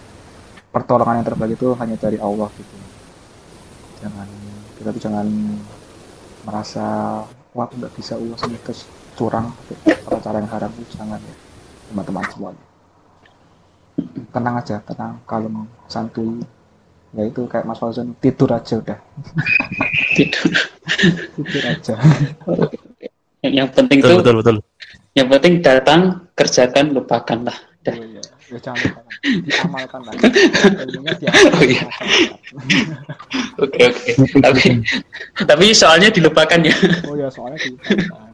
pertolongan 0.73 1.21
yang 1.21 1.27
terbaik 1.29 1.53
itu 1.53 1.69
hanya 1.77 1.95
dari 2.01 2.17
Allah 2.17 2.49
gitu. 2.57 2.75
Jangan 4.01 4.27
kita 4.81 4.89
tuh 4.89 5.01
jangan 5.05 5.27
merasa 6.49 6.85
wah 7.53 7.65
aku 7.67 7.77
nggak 7.77 7.93
bisa 7.93 8.17
uang 8.17 8.37
sini 8.39 8.57
terus 8.65 8.89
curang 9.19 9.51
cara-cara 9.85 10.39
yang 10.39 10.49
haram 10.49 10.71
itu 10.79 10.95
jangan 10.95 11.19
ya 11.19 11.35
teman-teman 11.91 12.23
semuanya 12.31 12.65
tenang 14.31 14.55
aja 14.55 14.75
tenang 14.87 15.13
kalem 15.27 15.67
santuy 15.91 16.39
ya 17.17 17.23
itu 17.25 17.41
kayak 17.49 17.65
Mas 17.65 17.81
Fauzan 17.81 18.13
tidur 18.21 18.49
aja 18.53 18.77
udah. 18.77 18.99
Tidur. 20.17 20.51
Tidur 21.37 21.63
aja. 21.65 21.93
Yang, 23.41 23.53
yang 23.55 23.69
penting 23.71 23.99
betul, 24.03 24.09
tuh 24.09 24.17
betul, 24.19 24.35
betul. 24.43 24.57
yang 25.17 25.27
penting 25.31 25.53
datang 25.63 26.01
kerjakan 26.37 26.85
lupakan 26.93 27.39
lah. 27.49 27.57
Oh, 27.89 27.95
iya. 27.95 28.21
ya 28.51 28.59
jangan 28.61 28.81
lupakan. 28.83 29.99
Lah. 30.05 30.13
Oh, 31.55 31.63
iya. 31.63 31.85
oke 33.63 33.79
oke. 33.89 34.11
Tapi 34.43 34.63
tapi 35.47 35.65
soalnya 35.73 36.09
dilupakan 36.13 36.59
ya. 36.61 36.75
Oh 37.09 37.15
ya 37.17 37.27
soalnya 37.31 37.57
dilupakan. 37.57 38.29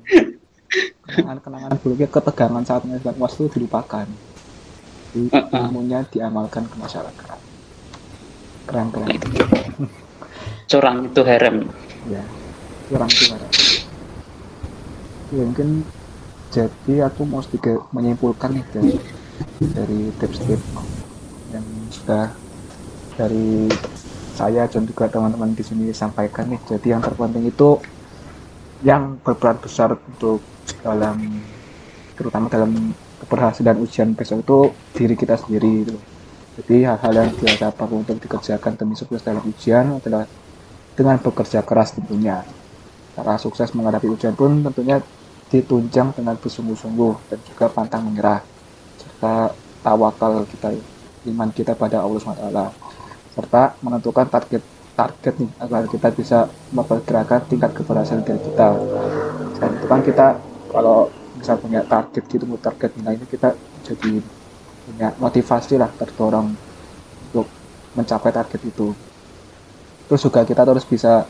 Kenangan-kenangan 1.06 1.72
buruknya 1.80 2.10
ketegangan 2.12 2.64
saat 2.66 2.82
mengajukan 2.84 3.16
was 3.22 3.38
itu 3.38 3.46
dilupakan 3.56 4.08
ilmunya 5.16 6.04
diamalkan 6.12 6.68
ke 6.68 6.76
masyarakat 6.76 7.45
keren 8.65 8.89
keren 8.91 9.10
curang 10.69 10.97
itu 11.08 11.21
haram 11.25 11.56
ya 12.10 12.23
curang 12.89 13.10
itu 13.10 13.25
haram 13.34 13.51
ya 15.34 15.43
mungkin 15.45 15.69
jadi 16.54 17.10
aku 17.10 17.21
mau 17.28 17.43
sedikit 17.43 17.84
menyimpulkan 17.91 18.56
nih 18.56 18.65
dari 18.71 18.93
dari 19.75 20.01
tips-tips 20.15 20.67
yang 21.51 21.65
sudah 21.91 22.32
dari 23.15 23.67
saya 24.36 24.67
dan 24.67 24.84
juga 24.84 25.08
teman-teman 25.08 25.56
di 25.56 25.63
sini 25.63 25.95
sampaikan 25.95 26.51
nih. 26.51 26.60
Jadi 26.67 26.91
yang 26.91 26.99
terpenting 26.99 27.47
itu 27.47 27.80
yang 28.84 29.15
berperan 29.23 29.56
besar 29.63 29.95
untuk 29.95 30.43
dalam 30.84 31.39
terutama 32.19 32.51
dalam 32.51 32.91
keberhasilan 33.23 33.80
ujian 33.80 34.12
besok 34.12 34.43
itu 34.43 34.60
diri 34.91 35.15
kita 35.15 35.39
sendiri 35.39 35.88
itu 35.88 35.95
jadi 36.56 36.96
hal-hal 36.96 37.13
yang 37.28 37.32
perlu 37.76 38.00
untuk 38.00 38.15
dikerjakan 38.15 38.80
demi 38.80 38.96
sukses 38.96 39.20
dalam 39.20 39.44
ujian 39.44 40.00
adalah 40.00 40.24
dengan 40.96 41.20
bekerja 41.20 41.60
keras 41.68 41.91
tentunya. 41.91 42.48
Cara 43.12 43.36
sukses 43.36 43.76
menghadapi 43.76 44.08
ujian 44.08 44.32
pun 44.32 44.63
tentunya 44.63 45.04
ditunjang 45.52 46.15
dengan 46.15 46.39
bersungguh-sungguh 46.39 47.13
dan 47.28 47.39
juga 47.44 47.65
pantang 47.68 48.08
menyerah 48.08 48.39
serta 48.96 49.52
tawakal 49.84 50.48
kita 50.48 50.74
iman 51.30 51.50
kita 51.52 51.78
pada 51.78 52.02
Allah 52.02 52.18
SWT 52.18 52.60
serta 53.36 53.63
menentukan 53.84 54.26
target 54.32 54.63
target 54.96 55.34
nih 55.44 55.52
agar 55.60 55.84
kita 55.91 56.08
bisa 56.15 56.39
memperkirakan 56.72 57.39
tingkat 57.52 57.72
keberhasilan 57.76 58.24
dari 58.24 58.39
kita. 58.39 58.68
Selain 59.60 59.74
itu 59.76 59.88
kan 59.91 60.00
kita 60.02 60.28
kalau 60.72 61.12
bisa 61.36 61.54
punya 61.60 61.84
target 61.84 62.24
gitu, 62.32 62.48
target 62.63 62.96
nilai 62.96 63.20
ini 63.20 63.28
kita 63.28 63.52
jadi 63.84 64.24
punya 64.86 65.10
motivasi 65.17 65.82
lah 65.82 65.89
terdorong 65.98 66.54
untuk 67.30 67.50
mencapai 67.98 68.30
target 68.30 68.62
itu. 68.62 68.93
Terus 70.06 70.21
juga 70.21 70.45
kita 70.45 70.62
terus 70.62 70.86
bisa 70.86 71.26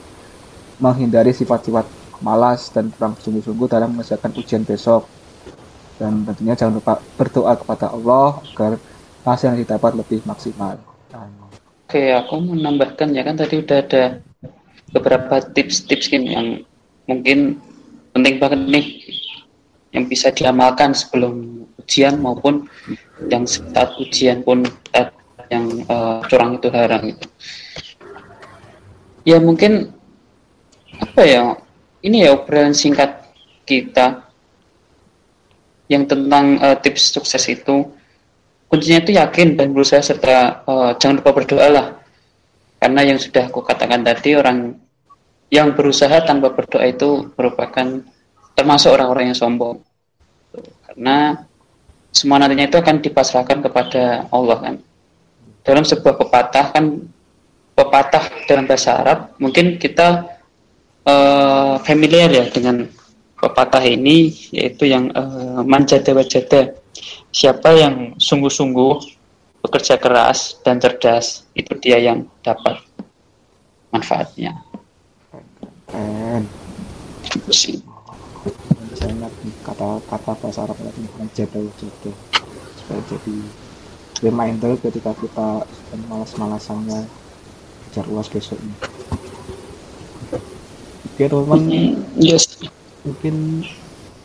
menghindari 0.77 1.31
sifat-sifat 1.31 1.87
malas 2.19 2.67
dan 2.71 2.91
kurang 2.91 3.15
sungguh-sungguh 3.15 3.67
dalam 3.71 3.95
mengerjakan 3.95 4.35
ujian 4.35 4.67
besok. 4.67 5.07
Dan 5.95 6.27
tentunya 6.27 6.59
jangan 6.59 6.83
lupa 6.83 6.99
berdoa 7.15 7.55
kepada 7.55 7.95
Allah 7.95 8.43
agar 8.51 8.75
hasil 9.23 9.55
yang 9.55 9.59
didapat 9.63 9.95
lebih 9.95 10.19
maksimal. 10.27 10.75
Oke, 11.87 12.11
aku 12.11 12.35
menambahkan 12.43 13.15
ya 13.15 13.23
kan 13.23 13.39
tadi 13.39 13.63
udah 13.63 13.79
ada 13.79 14.19
beberapa 14.91 15.39
tips-tips 15.39 16.11
yang 16.11 16.67
mungkin 17.07 17.61
penting 18.11 18.35
banget 18.41 18.61
nih 18.67 18.85
yang 19.95 20.05
bisa 20.11 20.27
diamalkan 20.35 20.91
sebelum 20.91 21.63
ujian 21.79 22.19
maupun 22.19 22.67
yang 23.31 23.47
saat 23.47 23.95
ujian 23.95 24.43
pun 24.43 24.67
yang 25.47 25.65
uh, 25.87 26.19
curang 26.27 26.59
itu 26.59 26.67
haram 26.73 27.01
itu. 27.07 27.27
Ya 29.25 29.39
mungkin 29.39 29.93
apa 30.99 31.21
ya 31.23 31.43
ini 32.05 32.27
ya 32.27 32.37
obrolan 32.37 32.75
singkat 32.75 33.25
kita 33.65 34.25
yang 35.89 36.05
tentang 36.05 36.59
uh, 36.59 36.77
tips 36.77 37.15
sukses 37.15 37.45
itu. 37.47 37.89
Kuncinya 38.65 39.05
itu 39.05 39.11
yakin 39.15 39.55
dan 39.55 39.71
berusaha 39.71 40.01
serta 40.01 40.65
uh, 40.65 40.91
jangan 40.97 41.21
lupa 41.21 41.31
berdoa 41.31 41.67
lah. 41.69 41.87
Karena 42.81 43.01
yang 43.05 43.21
sudah 43.21 43.47
aku 43.47 43.61
katakan 43.61 44.01
tadi 44.01 44.35
orang 44.35 44.75
yang 45.53 45.77
berusaha 45.77 46.25
tanpa 46.25 46.51
berdoa 46.51 46.85
itu 46.89 47.29
merupakan 47.37 48.01
termasuk 48.55 48.89
orang-orang 48.95 49.31
yang 49.31 49.37
sombong 49.37 49.83
karena 50.87 51.43
semua 52.15 52.39
nantinya 52.39 52.71
itu 52.71 52.79
akan 52.79 53.03
dipasrahkan 53.03 53.59
kepada 53.59 54.31
Allah 54.31 54.57
kan. 54.63 54.75
Dalam 55.67 55.83
sebuah 55.83 56.15
pepatah 56.15 56.71
kan 56.71 57.03
pepatah 57.75 58.23
dalam 58.47 58.63
bahasa 58.63 58.95
Arab, 58.95 59.35
mungkin 59.35 59.75
kita 59.75 60.39
uh, 61.03 61.75
familiar 61.83 62.31
ya 62.31 62.47
dengan 62.47 62.87
pepatah 63.35 63.83
ini, 63.83 64.31
yaitu 64.55 64.87
yang 64.87 65.11
uh, 65.11 65.59
manjada 65.67 66.15
wajada. 66.15 66.79
Siapa 67.35 67.75
yang 67.75 68.15
sungguh-sungguh 68.15 68.93
bekerja 69.59 69.99
keras 69.99 70.55
dan 70.63 70.79
cerdas, 70.79 71.43
itu 71.51 71.75
dia 71.83 71.99
yang 71.99 72.23
dapat 72.39 72.79
manfaatnya. 73.91 74.55
Keren. 75.91 76.47
Itu 77.27 77.51
sih. 77.51 77.94
Saya 78.95 79.11
ingat 79.11 79.33
kata-kata 79.61 80.31
bahasa 80.39 80.59
Arab 80.63 80.77
lagi 80.79 81.03
manjada 81.19 81.59
wajada 81.59 82.11
supaya 82.79 83.01
jadi 83.11 83.35
reminder 84.23 84.73
ketika 84.79 85.11
kita 85.19 85.49
malas-malasannya 86.07 87.03
kejar 87.89 88.05
uas 88.07 88.31
besoknya. 88.31 88.75
Oke 91.05 91.31
teman-teman, 91.31 92.03
Yes. 92.19 92.59
mungkin 93.07 93.63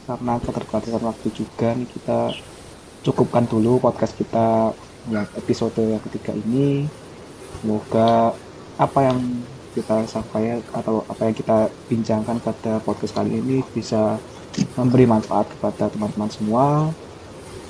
karena 0.07 0.35
keterbatasan 0.43 1.03
waktu 1.07 1.29
juga 1.31 1.69
nih 1.79 1.87
kita 1.87 2.35
cukupkan 3.07 3.47
dulu 3.47 3.79
podcast 3.79 4.19
kita 4.19 4.75
ya 5.07 5.23
episode 5.39 5.79
yang 5.79 6.03
ketiga 6.11 6.35
ini. 6.35 6.91
Semoga 7.63 8.35
apa 8.75 8.99
yang 9.07 9.19
kita 9.71 10.03
sampaikan 10.11 10.65
atau 10.75 11.07
apa 11.07 11.31
yang 11.31 11.37
kita 11.37 11.59
bincangkan 11.87 12.43
pada 12.43 12.83
podcast 12.83 13.15
kali 13.15 13.39
ini 13.39 13.63
bisa 13.71 14.19
memberi 14.75 15.07
manfaat 15.07 15.47
kepada 15.57 15.91
teman-teman 15.91 16.31
semua. 16.31 16.67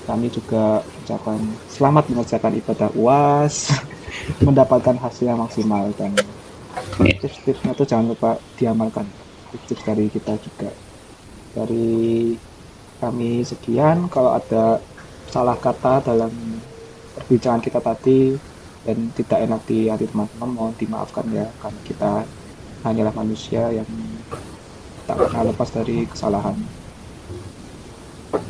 Kami 0.08 0.26
juga 0.32 0.82
ucapkan 1.04 1.38
selamat 1.70 2.04
mengerjakan 2.10 2.52
ibadah 2.58 2.88
UAS, 2.98 3.70
mendapatkan 4.46 4.96
hasil 4.98 5.30
yang 5.30 5.38
maksimal 5.38 5.92
dan 5.94 6.16
tips-tipsnya 6.98 7.72
tuh 7.76 7.86
jangan 7.86 8.16
lupa 8.16 8.40
diamalkan. 8.56 9.06
Tips 9.50 9.82
dari 9.82 10.06
kita 10.10 10.38
juga. 10.38 10.70
Dari 11.50 12.34
kami 13.02 13.42
sekian 13.42 14.06
kalau 14.06 14.36
ada 14.36 14.78
salah 15.30 15.58
kata 15.58 16.04
dalam 16.06 16.30
perbincangan 17.18 17.62
kita 17.62 17.80
tadi 17.82 18.38
dan 18.86 19.10
tidak 19.14 19.38
enak 19.46 19.60
di 19.66 19.78
hati 19.90 20.06
teman-teman 20.06 20.50
mohon 20.50 20.74
dimaafkan 20.78 21.26
ya. 21.34 21.46
Karena 21.58 21.80
kita 21.82 22.12
hanyalah 22.86 23.14
manusia 23.14 23.68
yang 23.74 23.88
tak 25.10 25.26
pernah 25.26 25.42
lepas 25.50 25.68
dari 25.74 26.06
kesalahan 26.06 26.54